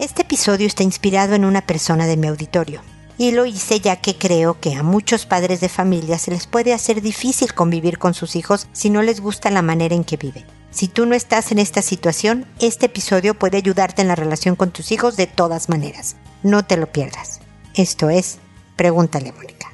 Este 0.00 0.22
episodio 0.22 0.66
está 0.66 0.82
inspirado 0.82 1.34
en 1.34 1.44
una 1.44 1.60
persona 1.60 2.06
de 2.06 2.16
mi 2.16 2.26
auditorio. 2.26 2.80
Y 3.18 3.32
lo 3.32 3.44
hice 3.44 3.80
ya 3.80 3.96
que 3.96 4.16
creo 4.16 4.58
que 4.58 4.74
a 4.74 4.82
muchos 4.82 5.26
padres 5.26 5.60
de 5.60 5.68
familia 5.68 6.18
se 6.18 6.30
les 6.30 6.46
puede 6.46 6.72
hacer 6.72 7.02
difícil 7.02 7.52
convivir 7.52 7.98
con 7.98 8.14
sus 8.14 8.34
hijos 8.34 8.66
si 8.72 8.88
no 8.88 9.02
les 9.02 9.20
gusta 9.20 9.50
la 9.50 9.60
manera 9.60 9.94
en 9.94 10.04
que 10.04 10.16
viven. 10.16 10.46
Si 10.70 10.88
tú 10.88 11.04
no 11.04 11.14
estás 11.14 11.52
en 11.52 11.58
esta 11.58 11.82
situación, 11.82 12.46
este 12.60 12.86
episodio 12.86 13.38
puede 13.38 13.58
ayudarte 13.58 14.00
en 14.00 14.08
la 14.08 14.16
relación 14.16 14.56
con 14.56 14.70
tus 14.70 14.90
hijos 14.90 15.18
de 15.18 15.26
todas 15.26 15.68
maneras. 15.68 16.16
No 16.42 16.64
te 16.64 16.78
lo 16.78 16.86
pierdas. 16.90 17.40
Esto 17.74 18.08
es, 18.08 18.38
pregúntale, 18.76 19.32
Mónica. 19.32 19.66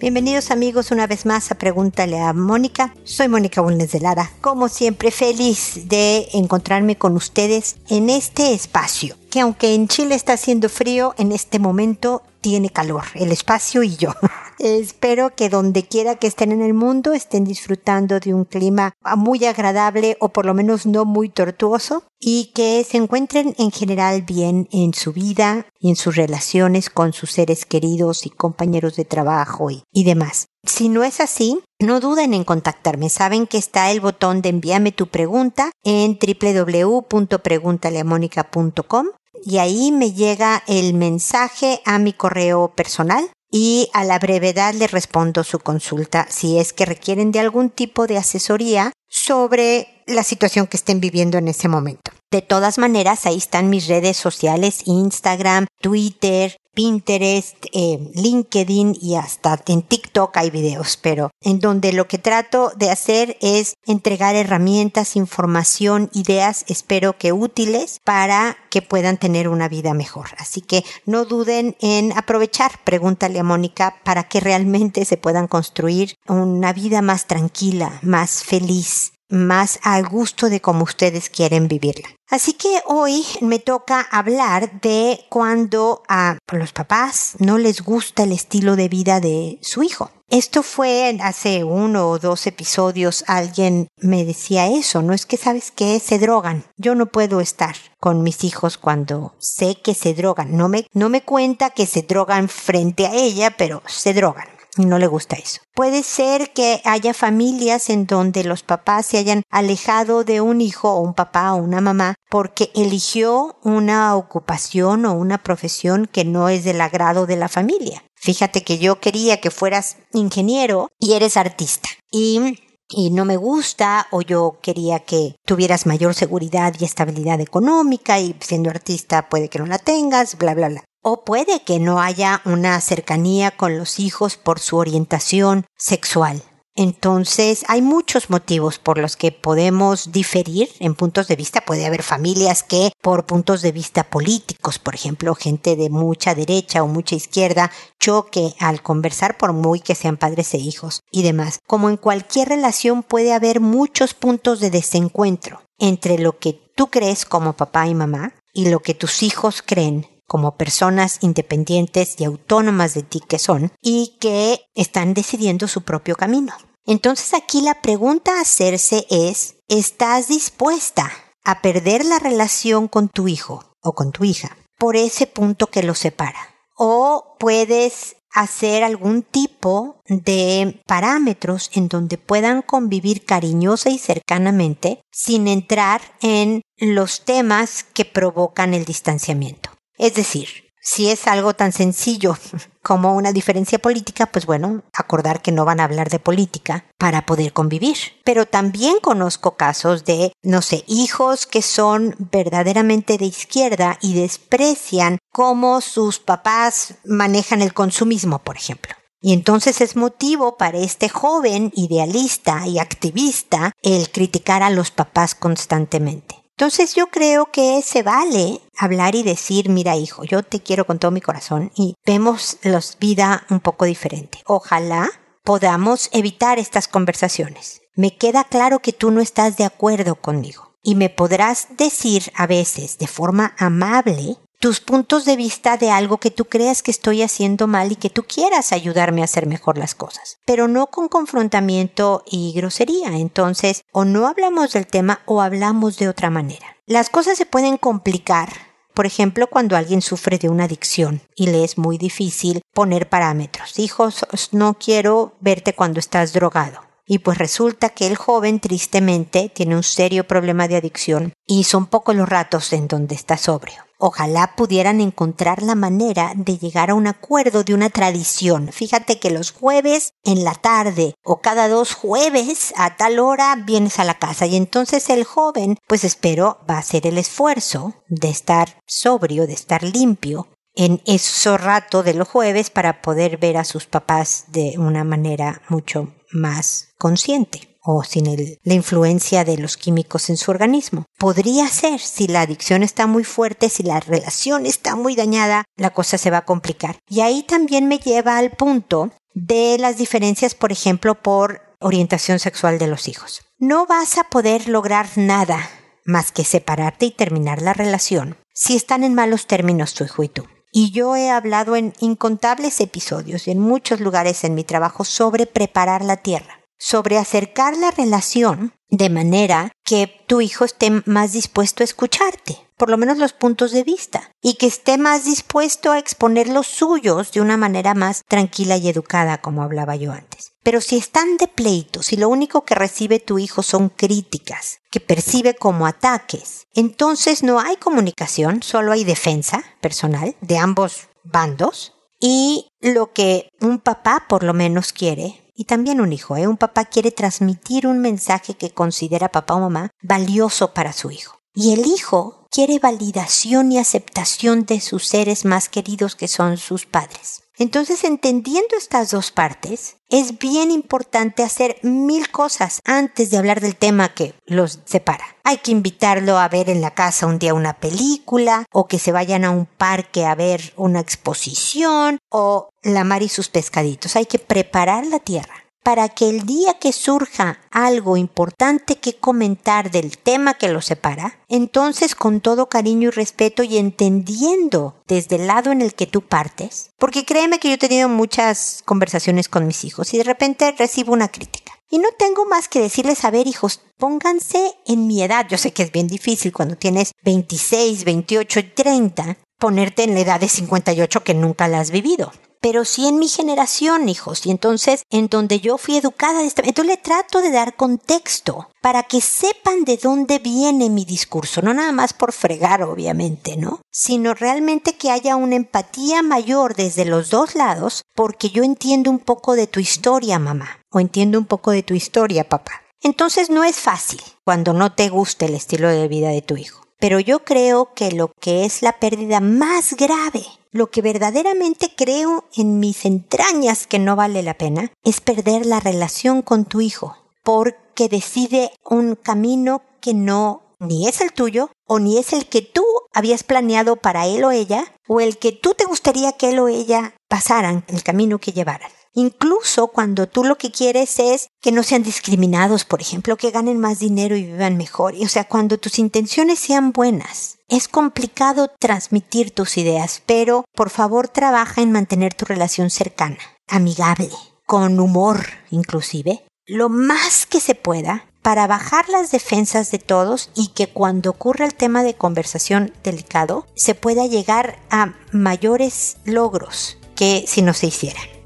Bienvenidos 0.00 0.50
amigos 0.50 0.92
una 0.92 1.06
vez 1.06 1.26
más 1.26 1.50
a 1.50 1.56
Pregúntale 1.56 2.18
a 2.20 2.32
Mónica. 2.32 2.94
Soy 3.04 3.28
Mónica 3.28 3.60
Bulnes 3.60 3.92
de 3.92 4.00
Lara. 4.00 4.30
Como 4.40 4.70
siempre 4.70 5.10
feliz 5.10 5.90
de 5.90 6.26
encontrarme 6.32 6.96
con 6.96 7.16
ustedes 7.16 7.76
en 7.90 8.08
este 8.08 8.54
espacio 8.54 9.19
que 9.30 9.40
aunque 9.40 9.74
en 9.74 9.88
Chile 9.88 10.14
está 10.14 10.34
haciendo 10.34 10.68
frío, 10.68 11.14
en 11.16 11.32
este 11.32 11.58
momento 11.58 12.22
tiene 12.40 12.70
calor, 12.70 13.04
el 13.14 13.32
espacio 13.32 13.82
y 13.82 13.96
yo. 13.96 14.14
Espero 14.58 15.34
que 15.34 15.48
donde 15.48 15.84
quiera 15.84 16.16
que 16.16 16.26
estén 16.26 16.52
en 16.52 16.60
el 16.60 16.74
mundo 16.74 17.14
estén 17.14 17.44
disfrutando 17.44 18.20
de 18.20 18.34
un 18.34 18.44
clima 18.44 18.92
muy 19.16 19.46
agradable 19.46 20.18
o 20.20 20.28
por 20.28 20.44
lo 20.44 20.52
menos 20.52 20.84
no 20.84 21.06
muy 21.06 21.30
tortuoso 21.30 22.02
y 22.18 22.50
que 22.54 22.84
se 22.84 22.98
encuentren 22.98 23.54
en 23.58 23.70
general 23.70 24.20
bien 24.22 24.68
en 24.70 24.92
su 24.92 25.14
vida 25.14 25.64
y 25.78 25.88
en 25.88 25.96
sus 25.96 26.16
relaciones 26.16 26.90
con 26.90 27.14
sus 27.14 27.32
seres 27.32 27.64
queridos 27.64 28.26
y 28.26 28.30
compañeros 28.30 28.96
de 28.96 29.06
trabajo 29.06 29.70
y, 29.70 29.82
demás. 30.04 30.48
Si 30.62 30.90
no 30.90 31.04
es 31.04 31.20
así, 31.20 31.58
no 31.78 32.00
duden 32.00 32.34
en 32.34 32.44
contactarme. 32.44 33.08
Saben 33.08 33.46
que 33.46 33.56
está 33.56 33.90
el 33.90 34.00
botón 34.00 34.42
de 34.42 34.50
envíame 34.50 34.92
tu 34.92 35.06
pregunta 35.06 35.70
en 35.84 36.18
www.preguntaleamónica.com 36.20 39.06
y 39.44 39.58
ahí 39.58 39.92
me 39.92 40.12
llega 40.12 40.62
el 40.66 40.94
mensaje 40.94 41.80
a 41.84 41.98
mi 41.98 42.12
correo 42.12 42.74
personal 42.74 43.30
y 43.50 43.88
a 43.92 44.04
la 44.04 44.18
brevedad 44.18 44.74
le 44.74 44.86
respondo 44.86 45.44
su 45.44 45.58
consulta 45.58 46.26
si 46.30 46.58
es 46.58 46.72
que 46.72 46.86
requieren 46.86 47.32
de 47.32 47.40
algún 47.40 47.70
tipo 47.70 48.06
de 48.06 48.16
asesoría 48.16 48.92
sobre 49.08 50.02
la 50.06 50.22
situación 50.22 50.66
que 50.66 50.76
estén 50.76 51.00
viviendo 51.00 51.38
en 51.38 51.48
ese 51.48 51.68
momento. 51.68 52.12
De 52.30 52.42
todas 52.42 52.78
maneras, 52.78 53.26
ahí 53.26 53.36
están 53.36 53.70
mis 53.70 53.88
redes 53.88 54.16
sociales, 54.16 54.82
Instagram, 54.86 55.66
Twitter, 55.80 56.56
Pinterest, 56.74 57.56
eh, 57.72 57.98
LinkedIn 58.14 58.96
y 59.00 59.16
hasta 59.16 59.60
en 59.66 59.82
TikTok 59.82 60.36
hay 60.36 60.50
videos, 60.50 60.96
pero 60.96 61.30
en 61.40 61.60
donde 61.60 61.92
lo 61.92 62.06
que 62.08 62.18
trato 62.18 62.72
de 62.76 62.90
hacer 62.90 63.36
es 63.40 63.74
entregar 63.86 64.34
herramientas, 64.34 65.16
información, 65.16 66.10
ideas, 66.12 66.64
espero 66.68 67.16
que 67.18 67.32
útiles 67.32 68.00
para 68.04 68.56
que 68.70 68.82
puedan 68.82 69.18
tener 69.18 69.48
una 69.48 69.68
vida 69.68 69.94
mejor. 69.94 70.28
Así 70.38 70.60
que 70.60 70.84
no 71.06 71.24
duden 71.24 71.76
en 71.80 72.12
aprovechar, 72.16 72.72
pregúntale 72.84 73.38
a 73.38 73.44
Mónica, 73.44 73.96
para 74.04 74.24
que 74.24 74.40
realmente 74.40 75.04
se 75.04 75.16
puedan 75.16 75.48
construir 75.48 76.14
una 76.28 76.72
vida 76.72 77.02
más 77.02 77.26
tranquila, 77.26 77.98
más 78.02 78.44
feliz, 78.44 79.12
más 79.30 79.78
al 79.82 80.06
gusto 80.06 80.50
de 80.50 80.60
cómo 80.60 80.84
ustedes 80.84 81.30
quieren 81.30 81.68
vivirla. 81.68 82.08
Así 82.28 82.52
que 82.52 82.82
hoy 82.86 83.24
me 83.40 83.58
toca 83.58 84.00
hablar 84.00 84.80
de 84.80 85.24
cuando 85.28 86.02
a 86.08 86.38
los 86.52 86.72
papás 86.72 87.34
no 87.38 87.58
les 87.58 87.82
gusta 87.82 88.22
el 88.22 88.32
estilo 88.32 88.76
de 88.76 88.88
vida 88.88 89.20
de 89.20 89.58
su 89.62 89.82
hijo. 89.82 90.10
Esto 90.28 90.62
fue 90.62 91.18
hace 91.22 91.64
uno 91.64 92.08
o 92.08 92.20
dos 92.20 92.46
episodios 92.46 93.24
alguien 93.26 93.88
me 93.96 94.24
decía 94.24 94.68
eso, 94.68 95.02
no 95.02 95.12
es 95.12 95.26
que 95.26 95.36
sabes 95.36 95.72
que 95.72 95.98
se 95.98 96.20
drogan. 96.20 96.62
Yo 96.76 96.94
no 96.94 97.06
puedo 97.06 97.40
estar 97.40 97.74
con 97.98 98.22
mis 98.22 98.44
hijos 98.44 98.78
cuando 98.78 99.34
sé 99.38 99.74
que 99.82 99.94
se 99.94 100.14
drogan. 100.14 100.56
No 100.56 100.68
me, 100.68 100.86
no 100.92 101.08
me 101.08 101.22
cuenta 101.22 101.70
que 101.70 101.86
se 101.86 102.02
drogan 102.02 102.48
frente 102.48 103.08
a 103.08 103.14
ella, 103.14 103.56
pero 103.56 103.82
se 103.86 104.14
drogan 104.14 104.46
no 104.76 104.98
le 104.98 105.06
gusta 105.06 105.36
eso. 105.36 105.60
Puede 105.74 106.02
ser 106.02 106.52
que 106.52 106.80
haya 106.84 107.14
familias 107.14 107.90
en 107.90 108.06
donde 108.06 108.44
los 108.44 108.62
papás 108.62 109.06
se 109.06 109.18
hayan 109.18 109.42
alejado 109.50 110.24
de 110.24 110.40
un 110.40 110.60
hijo 110.60 110.90
o 110.90 111.00
un 111.00 111.14
papá 111.14 111.52
o 111.52 111.56
una 111.56 111.80
mamá 111.80 112.14
porque 112.28 112.70
eligió 112.74 113.56
una 113.62 114.14
ocupación 114.16 115.04
o 115.06 115.12
una 115.14 115.38
profesión 115.38 116.08
que 116.10 116.24
no 116.24 116.48
es 116.48 116.64
del 116.64 116.80
agrado 116.80 117.26
de 117.26 117.36
la 117.36 117.48
familia. 117.48 118.04
Fíjate 118.16 118.62
que 118.62 118.78
yo 118.78 119.00
quería 119.00 119.40
que 119.40 119.50
fueras 119.50 119.96
ingeniero 120.12 120.88
y 120.98 121.14
eres 121.14 121.36
artista. 121.36 121.88
Y 122.10 122.58
y 122.92 123.10
no 123.10 123.24
me 123.24 123.36
gusta 123.36 124.08
o 124.10 124.20
yo 124.20 124.58
quería 124.60 125.00
que 125.00 125.36
tuvieras 125.46 125.86
mayor 125.86 126.14
seguridad 126.14 126.74
y 126.78 126.84
estabilidad 126.84 127.40
económica 127.40 128.18
y 128.18 128.34
siendo 128.40 128.70
artista 128.70 129.28
puede 129.28 129.48
que 129.48 129.60
no 129.60 129.66
la 129.66 129.78
tengas, 129.78 130.36
bla, 130.36 130.54
bla, 130.54 130.68
bla. 130.68 130.84
O 131.02 131.24
puede 131.24 131.62
que 131.62 131.78
no 131.78 132.00
haya 132.02 132.42
una 132.44 132.78
cercanía 132.82 133.52
con 133.52 133.78
los 133.78 133.98
hijos 133.98 134.36
por 134.36 134.60
su 134.60 134.76
orientación 134.76 135.64
sexual. 135.74 136.42
Entonces, 136.76 137.64
hay 137.68 137.80
muchos 137.80 138.28
motivos 138.28 138.78
por 138.78 138.98
los 138.98 139.16
que 139.16 139.32
podemos 139.32 140.12
diferir 140.12 140.68
en 140.78 140.94
puntos 140.94 141.26
de 141.26 141.36
vista. 141.36 141.62
Puede 141.62 141.86
haber 141.86 142.02
familias 142.02 142.62
que, 142.62 142.92
por 143.00 143.24
puntos 143.24 143.62
de 143.62 143.72
vista 143.72 144.04
políticos, 144.04 144.78
por 144.78 144.94
ejemplo, 144.94 145.34
gente 145.34 145.74
de 145.74 145.88
mucha 145.88 146.34
derecha 146.34 146.82
o 146.82 146.86
mucha 146.86 147.16
izquierda, 147.16 147.70
choque 147.98 148.54
al 148.60 148.82
conversar 148.82 149.38
por 149.38 149.54
muy 149.54 149.80
que 149.80 149.94
sean 149.94 150.18
padres 150.18 150.52
e 150.52 150.58
hijos 150.58 151.00
y 151.10 151.22
demás. 151.22 151.60
Como 151.66 151.88
en 151.88 151.96
cualquier 151.96 152.48
relación 152.48 153.02
puede 153.02 153.32
haber 153.32 153.60
muchos 153.60 154.12
puntos 154.12 154.60
de 154.60 154.70
desencuentro 154.70 155.62
entre 155.78 156.18
lo 156.18 156.38
que 156.38 156.60
tú 156.76 156.88
crees 156.88 157.24
como 157.24 157.54
papá 157.54 157.86
y 157.88 157.94
mamá 157.94 158.34
y 158.52 158.68
lo 158.68 158.80
que 158.80 158.94
tus 158.94 159.22
hijos 159.22 159.62
creen 159.64 160.06
como 160.30 160.56
personas 160.56 161.18
independientes 161.22 162.14
y 162.18 162.24
autónomas 162.24 162.94
de 162.94 163.02
ti 163.02 163.18
que 163.18 163.40
son 163.40 163.72
y 163.82 164.16
que 164.20 164.60
están 164.76 165.12
decidiendo 165.12 165.66
su 165.66 165.82
propio 165.82 166.14
camino. 166.14 166.54
Entonces 166.86 167.34
aquí 167.34 167.62
la 167.62 167.82
pregunta 167.82 168.38
a 168.38 168.42
hacerse 168.42 169.06
es, 169.10 169.56
¿estás 169.66 170.28
dispuesta 170.28 171.10
a 171.42 171.60
perder 171.62 172.04
la 172.04 172.20
relación 172.20 172.86
con 172.86 173.08
tu 173.08 173.26
hijo 173.26 173.74
o 173.82 173.94
con 173.94 174.12
tu 174.12 174.22
hija 174.22 174.56
por 174.78 174.94
ese 174.94 175.26
punto 175.26 175.66
que 175.66 175.82
los 175.82 175.98
separa? 175.98 176.54
¿O 176.76 177.34
puedes 177.40 178.14
hacer 178.32 178.84
algún 178.84 179.24
tipo 179.24 180.00
de 180.06 180.80
parámetros 180.86 181.72
en 181.74 181.88
donde 181.88 182.18
puedan 182.18 182.62
convivir 182.62 183.24
cariñosa 183.24 183.90
y 183.90 183.98
cercanamente 183.98 185.02
sin 185.10 185.48
entrar 185.48 186.00
en 186.20 186.62
los 186.76 187.24
temas 187.24 187.82
que 187.82 188.04
provocan 188.04 188.74
el 188.74 188.84
distanciamiento? 188.84 189.70
Es 190.00 190.14
decir, 190.14 190.48
si 190.80 191.10
es 191.10 191.26
algo 191.26 191.52
tan 191.52 191.72
sencillo 191.72 192.34
como 192.82 193.14
una 193.14 193.32
diferencia 193.32 193.78
política, 193.78 194.24
pues 194.24 194.46
bueno, 194.46 194.82
acordar 194.94 195.42
que 195.42 195.52
no 195.52 195.66
van 195.66 195.78
a 195.78 195.84
hablar 195.84 196.08
de 196.08 196.18
política 196.18 196.86
para 196.96 197.26
poder 197.26 197.52
convivir. 197.52 197.98
Pero 198.24 198.46
también 198.46 198.96
conozco 199.02 199.58
casos 199.58 200.06
de, 200.06 200.32
no 200.42 200.62
sé, 200.62 200.84
hijos 200.86 201.46
que 201.46 201.60
son 201.60 202.16
verdaderamente 202.32 203.18
de 203.18 203.26
izquierda 203.26 203.98
y 204.00 204.14
desprecian 204.14 205.18
cómo 205.30 205.82
sus 205.82 206.18
papás 206.18 206.94
manejan 207.04 207.60
el 207.60 207.74
consumismo, 207.74 208.38
por 208.38 208.56
ejemplo. 208.56 208.94
Y 209.20 209.34
entonces 209.34 209.82
es 209.82 209.96
motivo 209.96 210.56
para 210.56 210.78
este 210.78 211.10
joven 211.10 211.72
idealista 211.76 212.66
y 212.66 212.78
activista 212.78 213.72
el 213.82 214.10
criticar 214.10 214.62
a 214.62 214.70
los 214.70 214.90
papás 214.90 215.34
constantemente. 215.34 216.39
Entonces 216.60 216.94
yo 216.94 217.06
creo 217.06 217.46
que 217.46 217.80
se 217.80 218.02
vale 218.02 218.60
hablar 218.76 219.14
y 219.14 219.22
decir, 219.22 219.70
mira 219.70 219.96
hijo, 219.96 220.24
yo 220.24 220.42
te 220.42 220.60
quiero 220.60 220.84
con 220.84 220.98
todo 220.98 221.10
mi 221.10 221.22
corazón 221.22 221.72
y 221.74 221.94
vemos 222.04 222.58
la 222.60 222.82
vida 222.98 223.46
un 223.48 223.60
poco 223.60 223.86
diferente. 223.86 224.42
Ojalá 224.44 225.08
podamos 225.42 226.10
evitar 226.12 226.58
estas 226.58 226.86
conversaciones. 226.86 227.80
Me 227.94 228.14
queda 228.14 228.44
claro 228.44 228.80
que 228.80 228.92
tú 228.92 229.10
no 229.10 229.22
estás 229.22 229.56
de 229.56 229.64
acuerdo 229.64 230.16
conmigo 230.16 230.76
y 230.82 230.96
me 230.96 231.08
podrás 231.08 231.68
decir 231.78 232.30
a 232.36 232.46
veces 232.46 232.98
de 232.98 233.06
forma 233.06 233.54
amable 233.56 234.36
tus 234.60 234.80
puntos 234.80 235.24
de 235.24 235.36
vista 235.36 235.78
de 235.78 235.90
algo 235.90 236.18
que 236.18 236.30
tú 236.30 236.44
creas 236.44 236.82
que 236.82 236.90
estoy 236.90 237.22
haciendo 237.22 237.66
mal 237.66 237.92
y 237.92 237.96
que 237.96 238.10
tú 238.10 238.24
quieras 238.24 238.72
ayudarme 238.72 239.22
a 239.22 239.24
hacer 239.24 239.46
mejor 239.46 239.78
las 239.78 239.94
cosas, 239.94 240.38
pero 240.44 240.68
no 240.68 240.88
con 240.88 241.08
confrontamiento 241.08 242.22
y 242.30 242.52
grosería. 242.52 243.16
Entonces, 243.16 243.84
o 243.90 244.04
no 244.04 244.28
hablamos 244.28 244.74
del 244.74 244.86
tema 244.86 245.22
o 245.24 245.40
hablamos 245.40 245.96
de 245.96 246.10
otra 246.10 246.28
manera. 246.28 246.76
Las 246.84 247.08
cosas 247.08 247.38
se 247.38 247.46
pueden 247.46 247.78
complicar. 247.78 248.50
Por 248.92 249.06
ejemplo, 249.06 249.46
cuando 249.46 249.76
alguien 249.76 250.02
sufre 250.02 250.36
de 250.36 250.50
una 250.50 250.64
adicción 250.64 251.22
y 251.34 251.46
le 251.46 251.64
es 251.64 251.78
muy 251.78 251.96
difícil 251.96 252.60
poner 252.74 253.08
parámetros. 253.08 253.78
Hijos, 253.78 254.26
no 254.52 254.74
quiero 254.74 255.36
verte 255.40 255.72
cuando 255.72 256.00
estás 256.00 256.34
drogado. 256.34 256.82
Y 257.06 257.20
pues 257.20 257.38
resulta 257.38 257.88
que 257.88 258.06
el 258.06 258.16
joven 258.16 258.60
tristemente 258.60 259.50
tiene 259.54 259.74
un 259.74 259.84
serio 259.84 260.28
problema 260.28 260.68
de 260.68 260.76
adicción 260.76 261.32
y 261.46 261.64
son 261.64 261.86
pocos 261.86 262.14
los 262.14 262.28
ratos 262.28 262.74
en 262.74 262.88
donde 262.88 263.14
está 263.14 263.38
sobrio 263.38 263.89
Ojalá 264.02 264.54
pudieran 264.56 265.00
encontrar 265.02 265.62
la 265.62 265.74
manera 265.74 266.32
de 266.34 266.56
llegar 266.56 266.90
a 266.90 266.94
un 266.94 267.06
acuerdo 267.06 267.64
de 267.64 267.74
una 267.74 267.90
tradición. 267.90 268.72
Fíjate 268.72 269.20
que 269.20 269.30
los 269.30 269.52
jueves 269.52 270.14
en 270.24 270.42
la 270.42 270.54
tarde 270.54 271.14
o 271.22 271.42
cada 271.42 271.68
dos 271.68 271.92
jueves 271.92 272.72
a 272.76 272.96
tal 272.96 273.18
hora 273.18 273.54
vienes 273.56 273.98
a 273.98 274.04
la 274.04 274.18
casa 274.18 274.46
y 274.46 274.56
entonces 274.56 275.10
el 275.10 275.24
joven 275.24 275.76
pues 275.86 276.04
espero 276.04 276.60
va 276.68 276.76
a 276.76 276.78
hacer 276.78 277.06
el 277.06 277.18
esfuerzo 277.18 277.92
de 278.08 278.30
estar 278.30 278.80
sobrio, 278.86 279.46
de 279.46 279.52
estar 279.52 279.82
limpio 279.82 280.48
en 280.74 281.02
ese 281.04 281.58
rato 281.58 282.02
de 282.02 282.14
los 282.14 282.26
jueves 282.26 282.70
para 282.70 283.02
poder 283.02 283.36
ver 283.36 283.58
a 283.58 283.64
sus 283.64 283.86
papás 283.86 284.44
de 284.48 284.76
una 284.78 285.04
manera 285.04 285.60
mucho 285.68 286.14
más 286.32 286.88
consciente 286.96 287.69
o 287.82 288.04
sin 288.04 288.26
la 288.62 288.74
influencia 288.74 289.44
de 289.44 289.56
los 289.56 289.76
químicos 289.76 290.30
en 290.30 290.36
su 290.36 290.50
organismo. 290.50 291.06
Podría 291.18 291.68
ser, 291.68 292.00
si 292.00 292.28
la 292.28 292.42
adicción 292.42 292.82
está 292.82 293.06
muy 293.06 293.24
fuerte, 293.24 293.68
si 293.68 293.82
la 293.82 294.00
relación 294.00 294.66
está 294.66 294.96
muy 294.96 295.14
dañada, 295.14 295.64
la 295.76 295.90
cosa 295.90 296.18
se 296.18 296.30
va 296.30 296.38
a 296.38 296.44
complicar. 296.44 296.98
Y 297.08 297.20
ahí 297.20 297.42
también 297.42 297.88
me 297.88 297.98
lleva 297.98 298.38
al 298.38 298.50
punto 298.50 299.10
de 299.34 299.76
las 299.78 299.96
diferencias, 299.96 300.54
por 300.54 300.72
ejemplo, 300.72 301.14
por 301.14 301.62
orientación 301.80 302.38
sexual 302.38 302.78
de 302.78 302.86
los 302.86 303.08
hijos. 303.08 303.42
No 303.58 303.86
vas 303.86 304.18
a 304.18 304.24
poder 304.24 304.68
lograr 304.68 305.08
nada 305.16 305.70
más 306.04 306.32
que 306.32 306.44
separarte 306.44 307.06
y 307.06 307.10
terminar 307.10 307.62
la 307.62 307.72
relación 307.72 308.36
si 308.52 308.76
están 308.76 309.04
en 309.04 309.14
malos 309.14 309.46
términos 309.46 309.94
tu 309.94 310.04
hijo 310.04 310.22
y 310.22 310.28
tú. 310.28 310.46
Y 310.72 310.92
yo 310.92 311.16
he 311.16 311.30
hablado 311.30 311.74
en 311.76 311.94
incontables 312.00 312.80
episodios 312.80 313.48
y 313.48 313.50
en 313.50 313.58
muchos 313.58 314.00
lugares 314.00 314.44
en 314.44 314.54
mi 314.54 314.64
trabajo 314.64 315.04
sobre 315.04 315.46
preparar 315.46 316.04
la 316.04 316.18
tierra 316.18 316.59
sobre 316.80 317.18
acercar 317.18 317.76
la 317.76 317.90
relación 317.90 318.72
de 318.88 319.10
manera 319.10 319.70
que 319.84 320.24
tu 320.26 320.40
hijo 320.40 320.64
esté 320.64 321.02
más 321.04 321.32
dispuesto 321.32 321.82
a 321.82 321.84
escucharte, 321.84 322.58
por 322.76 322.90
lo 322.90 322.96
menos 322.96 323.18
los 323.18 323.34
puntos 323.34 323.70
de 323.70 323.84
vista, 323.84 324.32
y 324.42 324.54
que 324.54 324.66
esté 324.66 324.98
más 324.98 325.24
dispuesto 325.24 325.92
a 325.92 325.98
exponer 325.98 326.48
los 326.48 326.66
suyos 326.66 327.30
de 327.32 327.42
una 327.42 327.56
manera 327.56 327.94
más 327.94 328.24
tranquila 328.26 328.78
y 328.78 328.88
educada, 328.88 329.42
como 329.42 329.62
hablaba 329.62 329.94
yo 329.94 330.12
antes. 330.12 330.52
Pero 330.62 330.80
si 330.80 330.96
están 330.96 331.36
de 331.36 331.46
pleito, 331.46 332.02
si 332.02 332.16
lo 332.16 332.28
único 332.28 332.64
que 332.64 332.74
recibe 332.74 333.20
tu 333.20 333.38
hijo 333.38 333.62
son 333.62 333.90
críticas, 333.90 334.78
que 334.90 335.00
percibe 335.00 335.54
como 335.54 335.86
ataques, 335.86 336.66
entonces 336.74 337.42
no 337.42 337.60
hay 337.60 337.76
comunicación, 337.76 338.62
solo 338.62 338.92
hay 338.92 339.04
defensa 339.04 339.62
personal 339.80 340.34
de 340.40 340.58
ambos 340.58 341.08
bandos, 341.24 341.94
y 342.18 342.68
lo 342.80 343.12
que 343.12 343.48
un 343.60 343.78
papá 343.78 344.26
por 344.28 344.42
lo 344.42 344.52
menos 344.52 344.92
quiere 344.92 345.39
y 345.60 345.64
también 345.64 346.00
un 346.00 346.10
hijo, 346.10 346.38
¿eh? 346.38 346.46
un 346.46 346.56
papá 346.56 346.86
quiere 346.86 347.10
transmitir 347.10 347.86
un 347.86 347.98
mensaje 347.98 348.54
que 348.54 348.70
considera 348.70 349.28
papá 349.28 349.56
o 349.56 349.60
mamá 349.60 349.90
valioso 350.00 350.72
para 350.72 350.94
su 350.94 351.10
hijo. 351.10 351.38
Y 351.54 351.74
el 351.74 351.84
hijo 351.84 352.46
quiere 352.50 352.78
validación 352.78 353.70
y 353.70 353.76
aceptación 353.76 354.64
de 354.64 354.80
sus 354.80 355.06
seres 355.06 355.44
más 355.44 355.68
queridos 355.68 356.16
que 356.16 356.28
son 356.28 356.56
sus 356.56 356.86
padres. 356.86 357.42
Entonces, 357.58 358.04
entendiendo 358.04 358.74
estas 358.74 359.10
dos 359.10 359.30
partes, 359.32 359.96
es 360.08 360.38
bien 360.38 360.70
importante 360.70 361.42
hacer 361.42 361.76
mil 361.82 362.30
cosas 362.30 362.80
antes 362.86 363.30
de 363.30 363.36
hablar 363.36 363.60
del 363.60 363.76
tema 363.76 364.14
que 364.14 364.32
los 364.46 364.78
separa. 364.86 365.36
Hay 365.44 365.58
que 365.58 365.72
invitarlo 365.72 366.38
a 366.38 366.48
ver 366.48 366.70
en 366.70 366.80
la 366.80 366.94
casa 366.94 367.26
un 367.26 367.38
día 367.38 367.52
una 367.52 367.74
película, 367.74 368.64
o 368.72 368.88
que 368.88 368.98
se 368.98 369.12
vayan 369.12 369.44
a 369.44 369.50
un 369.50 369.66
parque 369.66 370.24
a 370.24 370.34
ver 370.34 370.72
una 370.78 371.00
exposición, 371.00 372.18
o 372.30 372.69
la 372.82 373.04
mar 373.04 373.22
y 373.22 373.28
sus 373.28 373.48
pescaditos. 373.48 374.16
Hay 374.16 374.26
que 374.26 374.38
preparar 374.38 375.06
la 375.06 375.18
tierra 375.18 375.64
para 375.82 376.08
que 376.10 376.28
el 376.28 376.44
día 376.44 376.74
que 376.74 376.92
surja 376.92 377.58
algo 377.70 378.16
importante 378.16 378.96
que 378.96 379.16
comentar 379.16 379.90
del 379.90 380.18
tema 380.18 380.54
que 380.54 380.68
los 380.68 380.84
separa, 380.86 381.38
entonces 381.48 382.14
con 382.14 382.40
todo 382.40 382.68
cariño 382.68 383.08
y 383.08 383.12
respeto 383.12 383.62
y 383.62 383.78
entendiendo 383.78 384.96
desde 385.06 385.36
el 385.36 385.46
lado 385.46 385.72
en 385.72 385.80
el 385.80 385.94
que 385.94 386.06
tú 386.06 386.20
partes, 386.22 386.90
porque 386.98 387.24
créeme 387.24 387.58
que 387.58 387.68
yo 387.68 387.74
he 387.74 387.78
tenido 387.78 388.08
muchas 388.08 388.82
conversaciones 388.84 389.48
con 389.48 389.66
mis 389.66 389.84
hijos 389.84 390.12
y 390.12 390.18
de 390.18 390.24
repente 390.24 390.74
recibo 390.78 391.12
una 391.12 391.28
crítica. 391.28 391.72
Y 391.92 391.98
no 391.98 392.10
tengo 392.16 392.44
más 392.44 392.68
que 392.68 392.78
decirles, 392.78 393.24
a 393.24 393.32
ver 393.32 393.48
hijos, 393.48 393.80
pónganse 393.96 394.74
en 394.86 395.08
mi 395.08 395.24
edad. 395.24 395.46
Yo 395.48 395.58
sé 395.58 395.72
que 395.72 395.82
es 395.82 395.90
bien 395.90 396.06
difícil 396.06 396.52
cuando 396.52 396.76
tienes 396.76 397.10
26, 397.24 398.04
28 398.04 398.60
y 398.60 398.62
30, 398.62 399.38
ponerte 399.58 400.04
en 400.04 400.14
la 400.14 400.20
edad 400.20 400.38
de 400.38 400.48
58 400.48 401.24
que 401.24 401.34
nunca 401.34 401.66
la 401.66 401.80
has 401.80 401.90
vivido 401.90 402.30
pero 402.60 402.84
sí 402.84 403.08
en 403.08 403.18
mi 403.18 403.28
generación, 403.28 404.08
hijos. 404.08 404.46
Y 404.46 404.50
entonces, 404.50 405.04
en 405.10 405.28
donde 405.28 405.60
yo 405.60 405.78
fui 405.78 405.96
educada, 405.96 406.42
entonces 406.42 406.86
le 406.86 406.96
trato 406.96 407.40
de 407.40 407.50
dar 407.50 407.76
contexto 407.76 408.68
para 408.80 409.02
que 409.02 409.20
sepan 409.20 409.84
de 409.84 409.96
dónde 409.96 410.38
viene 410.38 410.90
mi 410.90 411.04
discurso, 411.04 411.62
no 411.62 411.74
nada 411.74 411.92
más 411.92 412.12
por 412.12 412.32
fregar, 412.32 412.82
obviamente, 412.82 413.56
¿no? 413.56 413.80
Sino 413.90 414.34
realmente 414.34 414.96
que 414.96 415.10
haya 415.10 415.36
una 415.36 415.56
empatía 415.56 416.22
mayor 416.22 416.74
desde 416.74 417.04
los 417.04 417.30
dos 417.30 417.54
lados, 417.54 418.02
porque 418.14 418.50
yo 418.50 418.62
entiendo 418.62 419.10
un 419.10 419.18
poco 419.18 419.54
de 419.54 419.66
tu 419.66 419.80
historia, 419.80 420.38
mamá, 420.38 420.80
o 420.90 421.00
entiendo 421.00 421.38
un 421.38 421.46
poco 421.46 421.70
de 421.70 421.82
tu 421.82 421.94
historia, 421.94 422.48
papá. 422.48 422.82
Entonces 423.02 423.48
no 423.48 423.64
es 423.64 423.76
fácil 423.76 424.20
cuando 424.44 424.74
no 424.74 424.92
te 424.92 425.08
gusta 425.08 425.46
el 425.46 425.54
estilo 425.54 425.88
de 425.88 426.08
vida 426.08 426.28
de 426.28 426.42
tu 426.42 426.56
hijo. 426.56 426.84
Pero 426.98 427.18
yo 427.18 427.44
creo 427.44 427.94
que 427.94 428.12
lo 428.12 428.30
que 428.40 428.66
es 428.66 428.82
la 428.82 428.98
pérdida 428.98 429.40
más 429.40 429.94
grave, 429.94 430.44
lo 430.72 430.90
que 430.90 431.02
verdaderamente 431.02 431.92
creo 431.96 432.44
en 432.54 432.78
mis 432.78 433.04
entrañas 433.04 433.86
que 433.86 433.98
no 433.98 434.16
vale 434.16 434.42
la 434.42 434.54
pena, 434.54 434.92
es 435.04 435.20
perder 435.20 435.66
la 435.66 435.80
relación 435.80 436.42
con 436.42 436.64
tu 436.64 436.80
hijo, 436.80 437.16
porque 437.42 438.08
decide 438.08 438.70
un 438.84 439.16
camino 439.16 439.82
que 440.00 440.14
no 440.14 440.62
ni 440.80 441.06
es 441.06 441.20
el 441.20 441.32
tuyo, 441.32 441.70
o 441.86 441.98
ni 441.98 442.18
es 442.18 442.32
el 442.32 442.46
que 442.46 442.62
tú 442.62 442.84
habías 443.12 443.42
planeado 443.42 443.96
para 443.96 444.26
él 444.26 444.44
o 444.44 444.50
ella, 444.50 444.84
o 445.06 445.20
el 445.20 445.36
que 445.38 445.52
tú 445.52 445.74
te 445.74 445.84
gustaría 445.84 446.32
que 446.32 446.50
él 446.50 446.58
o 446.58 446.68
ella 446.68 447.14
pasaran, 447.28 447.84
el 447.88 448.02
camino 448.02 448.38
que 448.38 448.52
llevaran. 448.52 448.90
Incluso 449.14 449.88
cuando 449.88 450.28
tú 450.28 450.44
lo 450.44 450.56
que 450.56 450.70
quieres 450.70 451.18
es 451.18 451.48
que 451.60 451.72
no 451.72 451.82
sean 451.82 452.02
discriminados, 452.02 452.84
por 452.84 453.00
ejemplo, 453.00 453.36
que 453.36 453.50
ganen 453.50 453.78
más 453.78 453.98
dinero 453.98 454.36
y 454.36 454.44
vivan 454.44 454.76
mejor. 454.76 455.14
O 455.20 455.28
sea, 455.28 455.48
cuando 455.48 455.78
tus 455.78 455.98
intenciones 455.98 456.58
sean 456.58 456.92
buenas. 456.92 457.58
Es 457.68 457.88
complicado 457.88 458.70
transmitir 458.78 459.52
tus 459.52 459.78
ideas, 459.78 460.22
pero 460.26 460.64
por 460.74 460.90
favor 460.90 461.28
trabaja 461.28 461.82
en 461.82 461.92
mantener 461.92 462.34
tu 462.34 462.44
relación 462.44 462.90
cercana, 462.90 463.38
amigable, 463.68 464.30
con 464.66 464.98
humor 464.98 465.46
inclusive, 465.70 466.44
lo 466.66 466.88
más 466.88 467.46
que 467.46 467.60
se 467.60 467.74
pueda 467.74 468.26
para 468.42 468.66
bajar 468.66 469.08
las 469.08 469.30
defensas 469.30 469.90
de 469.90 469.98
todos 469.98 470.50
y 470.54 470.68
que 470.68 470.88
cuando 470.88 471.30
ocurra 471.30 471.66
el 471.66 471.74
tema 471.74 472.02
de 472.02 472.14
conversación 472.14 472.92
delicado 473.04 473.66
se 473.74 473.94
pueda 473.94 474.26
llegar 474.26 474.78
a 474.90 475.14
mayores 475.32 476.16
logros 476.24 476.96
que 477.14 477.44
si 477.46 477.62
no 477.62 477.74
se 477.74 477.88
hicieran. 477.88 478.39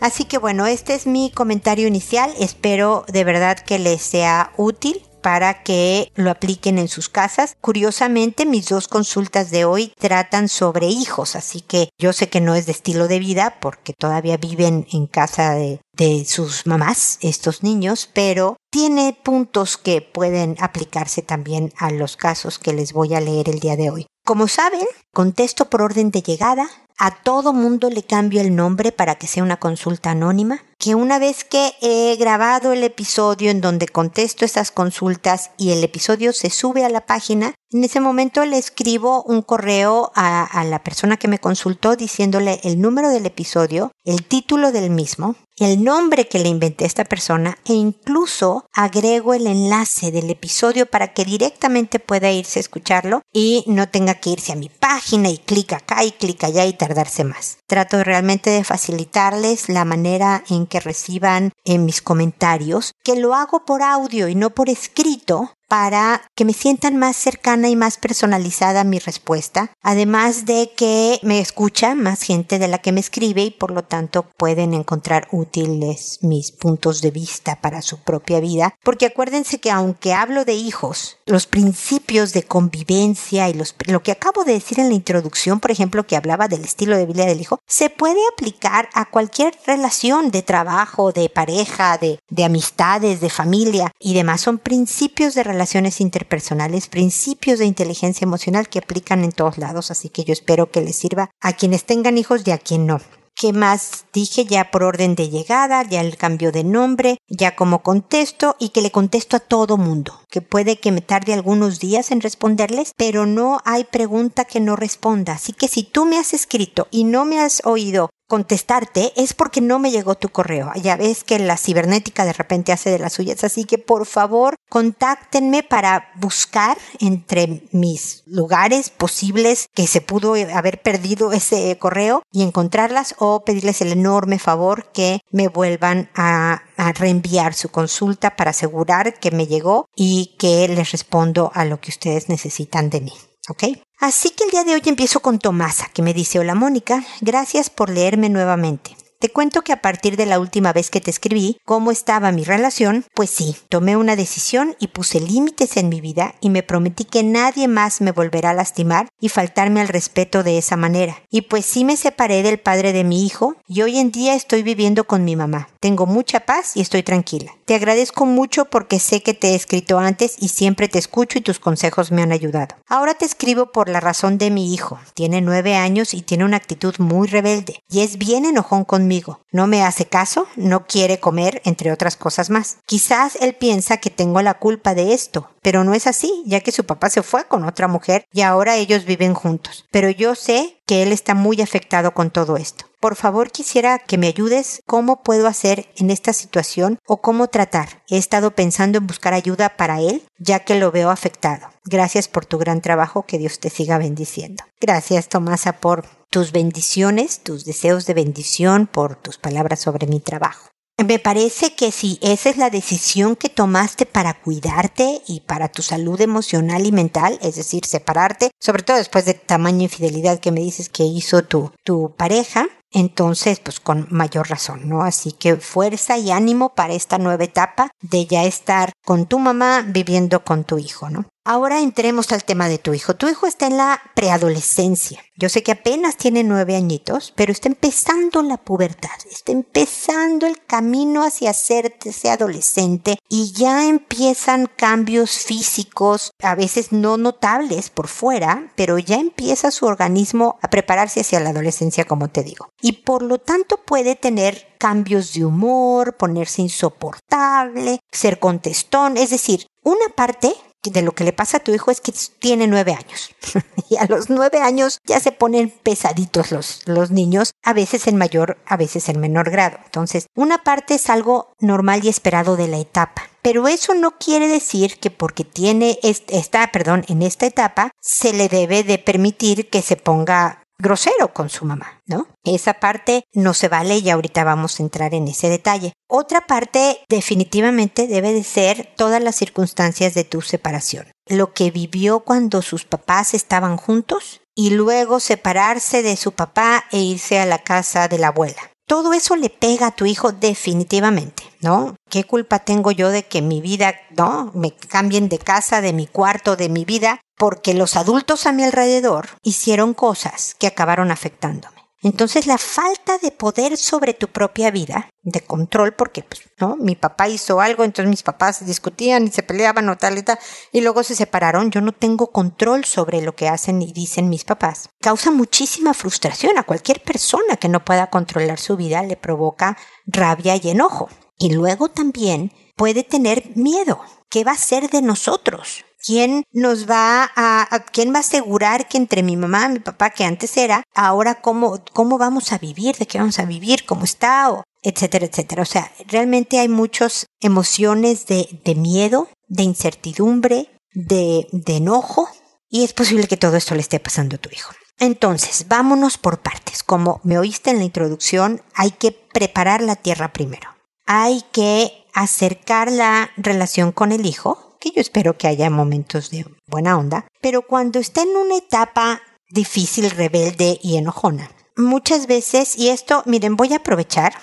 Así 0.00 0.24
que 0.24 0.38
bueno, 0.38 0.66
este 0.66 0.94
es 0.94 1.06
mi 1.06 1.30
comentario 1.30 1.88
inicial. 1.88 2.32
Espero 2.38 3.04
de 3.08 3.24
verdad 3.24 3.58
que 3.58 3.78
les 3.78 4.02
sea 4.02 4.52
útil 4.56 5.02
para 5.20 5.62
que 5.62 6.12
lo 6.14 6.30
apliquen 6.30 6.78
en 6.78 6.88
sus 6.88 7.08
casas. 7.08 7.56
Curiosamente, 7.60 8.46
mis 8.46 8.68
dos 8.68 8.88
consultas 8.88 9.50
de 9.50 9.64
hoy 9.64 9.92
tratan 9.98 10.48
sobre 10.48 10.86
hijos, 10.86 11.36
así 11.36 11.60
que 11.60 11.90
yo 11.98 12.12
sé 12.12 12.28
que 12.28 12.40
no 12.40 12.54
es 12.54 12.66
de 12.66 12.72
estilo 12.72 13.08
de 13.08 13.18
vida 13.18 13.56
porque 13.60 13.92
todavía 13.92 14.36
viven 14.36 14.86
en 14.92 15.06
casa 15.06 15.54
de, 15.54 15.80
sus 16.26 16.66
mamás, 16.66 17.18
estos 17.22 17.64
niños, 17.64 18.08
pero 18.12 18.56
tiene 18.70 19.18
puntos 19.22 19.76
que 19.76 20.00
pueden 20.00 20.56
aplicarse 20.60 21.22
también 21.22 21.72
a 21.76 21.90
los 21.90 22.16
casos 22.16 22.60
que 22.60 22.72
les 22.72 22.92
voy 22.92 23.14
a 23.14 23.20
leer 23.20 23.48
el 23.48 23.58
día 23.58 23.76
de 23.76 23.90
hoy. 23.90 24.06
Como 24.24 24.46
saben, 24.46 24.86
contesto 25.12 25.68
por 25.68 25.82
orden 25.82 26.10
de 26.12 26.22
llegada, 26.22 26.68
a 26.98 27.22
todo 27.22 27.52
mundo 27.52 27.90
le 27.90 28.02
cambio 28.02 28.40
el 28.40 28.54
nombre 28.54 28.92
para 28.92 29.14
que 29.14 29.26
sea 29.26 29.42
una 29.42 29.58
consulta 29.58 30.10
anónima, 30.10 30.60
que 30.78 30.94
una 30.94 31.18
vez 31.18 31.44
que 31.44 31.72
he 31.80 32.16
grabado 32.16 32.72
el 32.72 32.82
episodio 32.82 33.50
en 33.50 33.60
donde 33.60 33.86
contesto 33.86 34.44
esas 34.44 34.70
consultas 34.70 35.52
y 35.56 35.70
el 35.70 35.82
episodio 35.84 36.32
se 36.32 36.50
sube 36.50 36.84
a 36.84 36.88
la 36.88 37.06
página, 37.06 37.54
en 37.70 37.84
ese 37.84 38.00
momento 38.00 38.44
le 38.44 38.58
escribo 38.58 39.22
un 39.22 39.42
correo 39.42 40.10
a, 40.14 40.44
a 40.44 40.64
la 40.64 40.82
persona 40.82 41.16
que 41.16 41.28
me 41.28 41.38
consultó 41.38 41.96
diciéndole 41.96 42.60
el 42.64 42.80
número 42.80 43.10
del 43.10 43.26
episodio, 43.26 43.92
el 44.04 44.24
título 44.24 44.72
del 44.72 44.90
mismo, 44.90 45.36
el 45.60 45.82
nombre 45.82 46.28
que 46.28 46.38
le 46.38 46.48
inventé 46.48 46.84
a 46.84 46.86
esta 46.86 47.04
persona 47.04 47.58
e 47.64 47.74
incluso 47.74 48.66
agrego 48.72 49.34
el 49.34 49.46
enlace 49.46 50.10
del 50.10 50.30
episodio 50.30 50.86
para 50.86 51.12
que 51.12 51.24
directamente 51.24 51.98
pueda 51.98 52.30
irse 52.30 52.58
a 52.58 52.60
escucharlo 52.60 53.22
y 53.32 53.64
no 53.66 53.88
tenga 53.88 54.14
que 54.14 54.30
irse 54.30 54.52
a 54.52 54.56
mi 54.56 54.68
página 54.68 55.30
y 55.30 55.38
clic 55.38 55.72
acá 55.72 56.04
y 56.04 56.12
clic 56.12 56.44
allá 56.44 56.64
y 56.66 56.72
tardarse 56.72 57.24
más. 57.24 57.58
Trato 57.66 58.02
realmente 58.02 58.50
de 58.50 58.64
facilitarles 58.64 59.68
la 59.68 59.84
manera 59.84 60.44
en 60.48 60.66
que 60.66 60.80
reciban 60.80 61.52
en 61.64 61.84
mis 61.84 62.02
comentarios, 62.02 62.92
que 63.04 63.16
lo 63.16 63.34
hago 63.34 63.64
por 63.64 63.82
audio 63.82 64.28
y 64.28 64.34
no 64.34 64.50
por 64.50 64.68
escrito, 64.68 65.52
para 65.68 66.22
que 66.34 66.44
me 66.44 66.52
sientan 66.52 66.96
más 66.96 67.16
cercana 67.16 67.68
y 67.68 67.76
más 67.76 67.98
personalizada 67.98 68.84
mi 68.84 68.98
respuesta, 68.98 69.70
además 69.82 70.46
de 70.46 70.70
que 70.76 71.20
me 71.22 71.40
escucha 71.40 71.94
más 71.94 72.22
gente 72.22 72.58
de 72.58 72.68
la 72.68 72.78
que 72.78 72.92
me 72.92 73.00
escribe 73.00 73.42
y 73.42 73.50
por 73.50 73.70
lo 73.70 73.84
tanto 73.84 74.24
pueden 74.36 74.74
encontrar 74.74 75.28
útiles 75.30 76.18
mis 76.22 76.50
puntos 76.50 77.02
de 77.02 77.10
vista 77.10 77.60
para 77.60 77.82
su 77.82 77.98
propia 77.98 78.40
vida, 78.40 78.74
porque 78.82 79.06
acuérdense 79.06 79.60
que 79.60 79.70
aunque 79.70 80.14
hablo 80.14 80.44
de 80.44 80.54
hijos, 80.54 81.18
los 81.26 81.46
principios 81.46 82.32
de 82.32 82.42
convivencia 82.42 83.48
y 83.48 83.60
lo 83.86 84.02
que 84.02 84.12
acabo 84.12 84.44
de 84.44 84.54
decir 84.54 84.80
en 84.80 84.88
la 84.88 84.94
introducción, 84.94 85.60
por 85.60 85.70
ejemplo, 85.70 86.06
que 86.06 86.16
hablaba 86.16 86.48
del 86.48 86.64
estilo 86.64 86.96
de 86.96 87.06
vida 87.06 87.26
del 87.26 87.40
hijo, 87.40 87.60
se 87.66 87.90
puede 87.90 88.20
aplicar 88.32 88.88
a 88.94 89.04
cualquier 89.04 89.54
relación 89.66 90.30
de 90.30 90.42
trabajo, 90.42 91.12
de 91.12 91.28
pareja, 91.28 91.98
de, 91.98 92.20
de 92.30 92.44
amistades, 92.44 93.20
de 93.20 93.30
familia 93.30 93.92
y 93.98 94.14
demás. 94.14 94.40
Son 94.40 94.58
principios 94.58 95.34
de 95.34 95.42
relaciones 95.58 96.00
interpersonales, 96.00 96.86
principios 96.86 97.58
de 97.58 97.64
inteligencia 97.64 98.24
emocional 98.24 98.68
que 98.68 98.78
aplican 98.78 99.24
en 99.24 99.32
todos 99.32 99.58
lados, 99.58 99.90
así 99.90 100.08
que 100.08 100.22
yo 100.22 100.32
espero 100.32 100.70
que 100.70 100.80
les 100.82 100.94
sirva 100.94 101.30
a 101.40 101.52
quienes 101.52 101.84
tengan 101.84 102.16
hijos 102.16 102.42
y 102.46 102.52
a 102.52 102.58
quien 102.58 102.86
no. 102.86 103.00
¿Qué 103.34 103.52
más 103.52 104.04
dije 104.12 104.44
ya 104.44 104.70
por 104.70 104.84
orden 104.84 105.16
de 105.16 105.30
llegada, 105.30 105.82
ya 105.82 106.00
el 106.00 106.16
cambio 106.16 106.52
de 106.52 106.62
nombre, 106.62 107.18
ya 107.28 107.56
como 107.56 107.82
contesto 107.82 108.54
y 108.60 108.68
que 108.68 108.82
le 108.82 108.92
contesto 108.92 109.36
a 109.36 109.40
todo 109.40 109.76
mundo? 109.76 110.20
Que 110.30 110.42
puede 110.42 110.78
que 110.78 110.92
me 110.92 111.00
tarde 111.00 111.34
algunos 111.34 111.80
días 111.80 112.12
en 112.12 112.20
responderles, 112.20 112.92
pero 112.96 113.26
no 113.26 113.58
hay 113.64 113.82
pregunta 113.82 114.44
que 114.44 114.60
no 114.60 114.76
responda. 114.76 115.32
Así 115.32 115.52
que 115.52 115.66
si 115.66 115.82
tú 115.82 116.04
me 116.04 116.18
has 116.18 116.34
escrito 116.34 116.86
y 116.92 117.02
no 117.02 117.24
me 117.24 117.40
has 117.40 117.62
oído 117.64 118.10
contestarte 118.28 119.12
es 119.16 119.32
porque 119.32 119.60
no 119.60 119.78
me 119.78 119.90
llegó 119.90 120.14
tu 120.14 120.28
correo. 120.28 120.70
Ya 120.76 120.96
ves 120.96 121.24
que 121.24 121.38
la 121.38 121.56
cibernética 121.56 122.24
de 122.24 122.32
repente 122.32 122.72
hace 122.72 122.90
de 122.90 122.98
las 122.98 123.14
suyas, 123.14 123.42
así 123.42 123.64
que 123.64 123.78
por 123.78 124.06
favor 124.06 124.54
contáctenme 124.68 125.62
para 125.62 126.12
buscar 126.16 126.78
entre 127.00 127.62
mis 127.72 128.22
lugares 128.26 128.90
posibles 128.90 129.68
que 129.74 129.86
se 129.86 130.00
pudo 130.00 130.34
haber 130.34 130.82
perdido 130.82 131.32
ese 131.32 131.76
correo 131.78 132.22
y 132.30 132.42
encontrarlas 132.42 133.14
o 133.18 133.44
pedirles 133.44 133.80
el 133.80 133.92
enorme 133.92 134.38
favor 134.38 134.92
que 134.92 135.20
me 135.30 135.48
vuelvan 135.48 136.10
a, 136.14 136.62
reenviar 136.94 137.54
su 137.54 137.70
consulta 137.70 138.36
para 138.36 138.50
asegurar 138.50 139.18
que 139.18 139.32
me 139.32 139.48
llegó 139.48 139.88
y 139.96 140.36
que 140.38 140.68
les 140.68 140.92
respondo 140.92 141.50
a 141.54 141.64
lo 141.64 141.80
que 141.80 141.90
ustedes 141.90 142.28
necesitan 142.28 142.88
de 142.88 143.00
mí. 143.00 143.12
¿Ok? 143.48 143.64
Así 143.98 144.30
que 144.30 144.44
el 144.44 144.50
día 144.50 144.64
de 144.64 144.74
hoy 144.74 144.82
empiezo 144.84 145.20
con 145.20 145.38
Tomasa, 145.38 145.88
que 145.92 146.02
me 146.02 146.14
dice, 146.14 146.38
hola 146.38 146.54
Mónica, 146.54 147.04
gracias 147.20 147.70
por 147.70 147.90
leerme 147.90 148.28
nuevamente. 148.28 148.97
Te 149.20 149.30
cuento 149.30 149.62
que 149.62 149.72
a 149.72 149.82
partir 149.82 150.16
de 150.16 150.26
la 150.26 150.38
última 150.38 150.72
vez 150.72 150.90
que 150.90 151.00
te 151.00 151.10
escribí 151.10 151.58
cómo 151.64 151.90
estaba 151.90 152.30
mi 152.30 152.44
relación, 152.44 153.04
pues 153.14 153.30
sí, 153.30 153.56
tomé 153.68 153.96
una 153.96 154.14
decisión 154.14 154.76
y 154.78 154.88
puse 154.88 155.18
límites 155.18 155.76
en 155.76 155.88
mi 155.88 156.00
vida 156.00 156.36
y 156.40 156.50
me 156.50 156.62
prometí 156.62 157.02
que 157.02 157.24
nadie 157.24 157.66
más 157.66 158.00
me 158.00 158.12
volverá 158.12 158.50
a 158.50 158.54
lastimar 158.54 159.08
y 159.20 159.28
faltarme 159.28 159.80
al 159.80 159.88
respeto 159.88 160.44
de 160.44 160.56
esa 160.56 160.76
manera. 160.76 161.20
Y 161.30 161.42
pues 161.42 161.66
sí 161.66 161.84
me 161.84 161.96
separé 161.96 162.44
del 162.44 162.60
padre 162.60 162.92
de 162.92 163.02
mi 163.02 163.26
hijo 163.26 163.56
y 163.66 163.82
hoy 163.82 163.98
en 163.98 164.12
día 164.12 164.36
estoy 164.36 164.62
viviendo 164.62 165.02
con 165.02 165.24
mi 165.24 165.34
mamá. 165.34 165.68
Tengo 165.80 166.06
mucha 166.06 166.46
paz 166.46 166.76
y 166.76 166.80
estoy 166.80 167.02
tranquila. 167.02 167.50
Te 167.64 167.74
agradezco 167.74 168.24
mucho 168.24 168.66
porque 168.66 169.00
sé 169.00 169.24
que 169.24 169.34
te 169.34 169.48
he 169.48 169.54
escrito 169.56 169.98
antes 169.98 170.36
y 170.38 170.50
siempre 170.50 170.86
te 170.86 171.00
escucho 171.00 171.38
y 171.38 171.42
tus 171.42 171.58
consejos 171.58 172.12
me 172.12 172.22
han 172.22 172.30
ayudado. 172.30 172.76
Ahora 172.86 173.14
te 173.14 173.24
escribo 173.24 173.72
por 173.72 173.88
la 173.88 173.98
razón 173.98 174.38
de 174.38 174.52
mi 174.52 174.72
hijo. 174.72 175.00
Tiene 175.14 175.40
nueve 175.40 175.74
años 175.74 176.14
y 176.14 176.22
tiene 176.22 176.44
una 176.44 176.56
actitud 176.56 176.94
muy 176.98 177.26
rebelde 177.26 177.82
y 177.90 178.02
es 178.02 178.16
bien 178.16 178.44
enojón 178.44 178.84
conmigo 178.84 179.07
no 179.50 179.66
me 179.66 179.82
hace 179.82 180.06
caso, 180.06 180.46
no 180.56 180.86
quiere 180.86 181.18
comer, 181.18 181.60
entre 181.64 181.92
otras 181.92 182.16
cosas 182.16 182.50
más. 182.50 182.78
Quizás 182.86 183.36
él 183.40 183.54
piensa 183.54 183.98
que 183.98 184.10
tengo 184.10 184.42
la 184.42 184.54
culpa 184.54 184.94
de 184.94 185.14
esto, 185.14 185.50
pero 185.62 185.84
no 185.84 185.94
es 185.94 186.06
así, 186.06 186.42
ya 186.46 186.60
que 186.60 186.72
su 186.72 186.84
papá 186.84 187.10
se 187.10 187.22
fue 187.22 187.46
con 187.46 187.64
otra 187.64 187.88
mujer 187.88 188.26
y 188.32 188.42
ahora 188.42 188.76
ellos 188.76 189.04
viven 189.04 189.34
juntos. 189.34 189.86
Pero 189.90 190.10
yo 190.10 190.34
sé 190.34 190.80
que 190.86 191.02
él 191.02 191.12
está 191.12 191.34
muy 191.34 191.60
afectado 191.60 192.12
con 192.12 192.30
todo 192.30 192.56
esto. 192.56 192.87
Por 193.00 193.14
favor, 193.14 193.52
quisiera 193.52 194.00
que 194.00 194.18
me 194.18 194.26
ayudes 194.26 194.82
cómo 194.84 195.22
puedo 195.22 195.46
hacer 195.46 195.88
en 195.96 196.10
esta 196.10 196.32
situación 196.32 196.98
o 197.06 197.18
cómo 197.18 197.46
tratar. 197.46 198.02
He 198.08 198.18
estado 198.18 198.50
pensando 198.56 198.98
en 198.98 199.06
buscar 199.06 199.34
ayuda 199.34 199.76
para 199.76 200.00
él, 200.00 200.24
ya 200.38 200.60
que 200.60 200.74
lo 200.74 200.90
veo 200.90 201.10
afectado. 201.10 201.68
Gracias 201.84 202.26
por 202.26 202.44
tu 202.44 202.58
gran 202.58 202.80
trabajo, 202.80 203.22
que 203.22 203.38
Dios 203.38 203.60
te 203.60 203.70
siga 203.70 203.98
bendiciendo. 203.98 204.64
Gracias, 204.80 205.28
Tomasa, 205.28 205.74
por 205.74 206.06
tus 206.28 206.50
bendiciones, 206.50 207.40
tus 207.44 207.64
deseos 207.64 208.04
de 208.04 208.14
bendición, 208.14 208.88
por 208.88 209.14
tus 209.14 209.38
palabras 209.38 209.80
sobre 209.80 210.08
mi 210.08 210.18
trabajo. 210.18 210.68
Me 211.06 211.20
parece 211.20 211.76
que 211.76 211.92
si 211.92 212.18
esa 212.20 212.50
es 212.50 212.56
la 212.56 212.70
decisión 212.70 213.36
que 213.36 213.48
tomaste 213.48 214.04
para 214.06 214.34
cuidarte 214.34 215.22
y 215.28 215.38
para 215.40 215.68
tu 215.68 215.82
salud 215.82 216.20
emocional 216.20 216.84
y 216.84 216.90
mental, 216.90 217.38
es 217.40 217.54
decir, 217.54 217.84
separarte, 217.86 218.50
sobre 218.58 218.82
todo 218.82 218.96
después 218.96 219.24
de 219.24 219.34
tamaña 219.34 219.84
infidelidad 219.84 220.40
que 220.40 220.50
me 220.50 220.60
dices 220.60 220.88
que 220.88 221.04
hizo 221.04 221.44
tu 221.44 222.16
pareja, 222.16 222.66
entonces 222.90 223.60
pues 223.60 223.80
con 223.80 224.06
mayor 224.10 224.48
razón, 224.48 224.88
¿no? 224.88 225.02
Así 225.02 225.32
que 225.32 225.56
fuerza 225.56 226.18
y 226.18 226.30
ánimo 226.30 226.74
para 226.74 226.94
esta 226.94 227.18
nueva 227.18 227.44
etapa 227.44 227.90
de 228.00 228.26
ya 228.26 228.44
estar 228.44 228.92
con 229.04 229.26
tu 229.26 229.38
mamá 229.38 229.84
viviendo 229.86 230.44
con 230.44 230.64
tu 230.64 230.78
hijo, 230.78 231.10
¿no? 231.10 231.26
Ahora 231.50 231.80
entremos 231.80 232.30
al 232.32 232.44
tema 232.44 232.68
de 232.68 232.76
tu 232.76 232.92
hijo. 232.92 233.16
Tu 233.16 233.26
hijo 233.26 233.46
está 233.46 233.68
en 233.68 233.78
la 233.78 234.02
preadolescencia. 234.14 235.24
Yo 235.34 235.48
sé 235.48 235.62
que 235.62 235.72
apenas 235.72 236.18
tiene 236.18 236.44
nueve 236.44 236.76
añitos, 236.76 237.32
pero 237.34 237.52
está 237.52 237.68
empezando 237.68 238.42
la 238.42 238.58
pubertad, 238.58 239.16
está 239.30 239.52
empezando 239.52 240.46
el 240.46 240.62
camino 240.66 241.22
hacia 241.22 241.50
hacerte 241.50 242.12
adolescente 242.28 243.16
y 243.30 243.52
ya 243.52 243.86
empiezan 243.86 244.66
cambios 244.66 245.38
físicos, 245.38 246.32
a 246.42 246.54
veces 246.54 246.92
no 246.92 247.16
notables 247.16 247.88
por 247.88 248.08
fuera, 248.08 248.72
pero 248.76 248.98
ya 248.98 249.16
empieza 249.16 249.70
su 249.70 249.86
organismo 249.86 250.58
a 250.60 250.68
prepararse 250.68 251.20
hacia 251.20 251.40
la 251.40 251.50
adolescencia, 251.50 252.04
como 252.04 252.28
te 252.28 252.42
digo. 252.42 252.68
Y 252.80 252.92
por 252.92 253.22
lo 253.22 253.38
tanto 253.38 253.78
puede 253.78 254.14
tener 254.14 254.68
cambios 254.78 255.32
de 255.32 255.44
humor, 255.44 256.16
ponerse 256.16 256.62
insoportable, 256.62 258.00
ser 258.12 258.38
contestón, 258.38 259.16
es 259.16 259.30
decir, 259.30 259.66
una 259.82 260.08
parte 260.14 260.54
de 260.84 261.02
lo 261.02 261.12
que 261.12 261.24
le 261.24 261.32
pasa 261.32 261.58
a 261.58 261.60
tu 261.60 261.72
hijo 261.72 261.90
es 261.90 262.00
que 262.00 262.12
tiene 262.38 262.66
nueve 262.66 262.92
años. 262.92 263.30
y 263.90 263.96
a 263.96 264.06
los 264.06 264.30
nueve 264.30 264.60
años 264.60 264.98
ya 265.04 265.20
se 265.20 265.32
ponen 265.32 265.70
pesaditos 265.70 266.52
los, 266.52 266.82
los 266.86 267.10
niños, 267.10 267.52
a 267.62 267.72
veces 267.72 268.06
en 268.06 268.16
mayor, 268.16 268.58
a 268.66 268.76
veces 268.76 269.08
en 269.08 269.20
menor 269.20 269.50
grado. 269.50 269.78
Entonces, 269.84 270.26
una 270.34 270.62
parte 270.62 270.94
es 270.94 271.10
algo 271.10 271.52
normal 271.60 272.04
y 272.04 272.08
esperado 272.08 272.56
de 272.56 272.68
la 272.68 272.78
etapa. 272.78 273.22
Pero 273.42 273.68
eso 273.68 273.94
no 273.94 274.18
quiere 274.18 274.48
decir 274.48 274.98
que 274.98 275.10
porque 275.10 275.44
tiene 275.44 275.98
esta, 276.02 276.70
perdón, 276.70 277.04
en 277.08 277.22
esta 277.22 277.46
etapa, 277.46 277.90
se 278.00 278.32
le 278.32 278.48
debe 278.48 278.82
de 278.82 278.98
permitir 278.98 279.70
que 279.70 279.80
se 279.80 279.96
ponga 279.96 280.62
grosero 280.78 281.32
con 281.32 281.50
su 281.50 281.64
mamá, 281.64 282.02
¿no? 282.06 282.28
Esa 282.44 282.74
parte 282.74 283.24
no 283.32 283.54
se 283.54 283.68
vale 283.68 283.98
y 283.98 284.10
ahorita 284.10 284.44
vamos 284.44 284.78
a 284.78 284.82
entrar 284.82 285.14
en 285.14 285.28
ese 285.28 285.48
detalle. 285.48 285.92
Otra 286.08 286.46
parte 286.46 287.00
definitivamente 287.08 288.06
debe 288.06 288.32
de 288.32 288.44
ser 288.44 288.94
todas 288.96 289.22
las 289.22 289.36
circunstancias 289.36 290.14
de 290.14 290.24
tu 290.24 290.40
separación. 290.40 291.06
Lo 291.28 291.52
que 291.52 291.70
vivió 291.70 292.20
cuando 292.20 292.62
sus 292.62 292.84
papás 292.84 293.34
estaban 293.34 293.76
juntos 293.76 294.40
y 294.54 294.70
luego 294.70 295.20
separarse 295.20 296.02
de 296.02 296.16
su 296.16 296.32
papá 296.32 296.84
e 296.90 297.00
irse 297.00 297.38
a 297.38 297.46
la 297.46 297.58
casa 297.58 298.08
de 298.08 298.18
la 298.18 298.28
abuela. 298.28 298.70
Todo 298.88 299.12
eso 299.12 299.36
le 299.36 299.50
pega 299.50 299.88
a 299.88 299.94
tu 299.94 300.06
hijo 300.06 300.32
definitivamente, 300.32 301.42
¿no? 301.60 301.94
¿Qué 302.08 302.24
culpa 302.24 302.60
tengo 302.60 302.90
yo 302.90 303.10
de 303.10 303.22
que 303.22 303.42
mi 303.42 303.60
vida, 303.60 303.94
no, 304.16 304.50
me 304.54 304.74
cambien 304.74 305.28
de 305.28 305.38
casa, 305.38 305.82
de 305.82 305.92
mi 305.92 306.06
cuarto, 306.06 306.56
de 306.56 306.70
mi 306.70 306.86
vida, 306.86 307.20
porque 307.38 307.74
los 307.74 307.96
adultos 307.96 308.46
a 308.46 308.52
mi 308.52 308.64
alrededor 308.64 309.28
hicieron 309.42 309.94
cosas 309.94 310.54
que 310.58 310.66
acabaron 310.66 311.10
afectándome? 311.10 311.78
Entonces 312.00 312.46
la 312.46 312.58
falta 312.58 313.18
de 313.18 313.32
poder 313.32 313.76
sobre 313.76 314.14
tu 314.14 314.28
propia 314.28 314.70
vida, 314.70 315.10
de 315.22 315.40
control, 315.40 315.94
porque 315.94 316.22
pues, 316.22 316.42
no, 316.60 316.76
mi 316.76 316.94
papá 316.94 317.28
hizo 317.28 317.60
algo, 317.60 317.82
entonces 317.82 318.08
mis 318.08 318.22
papás 318.22 318.64
discutían 318.64 319.26
y 319.26 319.32
se 319.32 319.42
peleaban 319.42 319.88
o 319.88 319.98
tal 319.98 320.16
y 320.16 320.22
tal, 320.22 320.38
y 320.70 320.80
luego 320.80 321.02
se 321.02 321.16
separaron, 321.16 321.72
yo 321.72 321.80
no 321.80 321.90
tengo 321.90 322.30
control 322.30 322.84
sobre 322.84 323.20
lo 323.20 323.34
que 323.34 323.48
hacen 323.48 323.82
y 323.82 323.92
dicen 323.92 324.28
mis 324.28 324.44
papás. 324.44 324.90
Causa 325.00 325.32
muchísima 325.32 325.92
frustración 325.92 326.56
a 326.56 326.62
cualquier 326.62 327.02
persona 327.02 327.56
que 327.56 327.68
no 327.68 327.84
pueda 327.84 328.10
controlar 328.10 328.60
su 328.60 328.76
vida, 328.76 329.02
le 329.02 329.16
provoca 329.16 329.76
rabia 330.06 330.54
y 330.54 330.70
enojo. 330.70 331.08
Y 331.38 331.50
luego 331.50 331.88
también 331.88 332.52
puede 332.76 333.04
tener 333.04 333.56
miedo. 333.56 334.00
¿Qué 334.30 334.44
va 334.44 334.52
a 334.52 334.58
ser 334.58 334.90
de 334.90 335.02
nosotros? 335.02 335.84
¿Quién 336.04 336.44
nos 336.52 336.88
va 336.88 337.30
a, 337.34 337.84
quién 337.92 338.12
va 338.12 338.18
a 338.18 338.20
asegurar 338.20 338.88
que 338.88 338.98
entre 338.98 339.22
mi 339.22 339.36
mamá 339.36 339.66
y 339.66 339.74
mi 339.74 339.78
papá, 339.80 340.10
que 340.10 340.24
antes 340.24 340.56
era, 340.56 340.84
ahora 340.94 341.40
cómo, 341.40 341.82
cómo 341.92 342.18
vamos 342.18 342.52
a 342.52 342.58
vivir, 342.58 342.96
de 342.96 343.06
qué 343.06 343.18
vamos 343.18 343.38
a 343.38 343.44
vivir, 343.44 343.84
cómo 343.84 344.04
está, 344.04 344.52
o 344.52 344.62
etcétera, 344.82 345.26
etcétera. 345.26 345.62
O 345.62 345.66
sea, 345.66 345.90
realmente 346.06 346.58
hay 346.60 346.68
muchas 346.68 347.26
emociones 347.40 348.26
de, 348.26 348.60
de 348.64 348.74
miedo, 348.74 349.28
de 349.48 349.64
incertidumbre, 349.64 350.70
de, 350.92 351.48
de 351.52 351.76
enojo, 351.76 352.28
y 352.70 352.84
es 352.84 352.92
posible 352.92 353.26
que 353.26 353.36
todo 353.36 353.56
esto 353.56 353.74
le 353.74 353.80
esté 353.80 353.98
pasando 353.98 354.36
a 354.36 354.38
tu 354.38 354.50
hijo. 354.50 354.72
Entonces, 354.98 355.66
vámonos 355.68 356.18
por 356.18 356.40
partes. 356.40 356.82
Como 356.82 357.20
me 357.24 357.38
oíste 357.38 357.70
en 357.70 357.78
la 357.78 357.84
introducción, 357.84 358.62
hay 358.74 358.90
que 358.90 359.12
preparar 359.12 359.80
la 359.80 359.96
tierra 359.96 360.32
primero. 360.32 360.77
Hay 361.10 361.42
que 361.52 362.04
acercar 362.12 362.92
la 362.92 363.30
relación 363.38 363.92
con 363.92 364.12
el 364.12 364.26
hijo 364.26 364.76
que 364.78 364.90
yo 364.90 365.00
espero 365.00 365.38
que 365.38 365.48
haya 365.48 365.70
momentos 365.70 366.28
de 366.28 366.44
buena 366.66 366.98
onda, 366.98 367.26
pero 367.40 367.62
cuando 367.62 367.98
está 367.98 368.22
en 368.24 368.36
una 368.36 368.58
etapa 368.58 369.22
difícil, 369.48 370.10
rebelde 370.10 370.78
y 370.82 370.98
enojona, 370.98 371.50
muchas 371.78 372.26
veces, 372.26 372.76
y 372.76 372.90
esto, 372.90 373.22
miren, 373.24 373.56
voy 373.56 373.72
a 373.72 373.76
aprovechar 373.76 374.34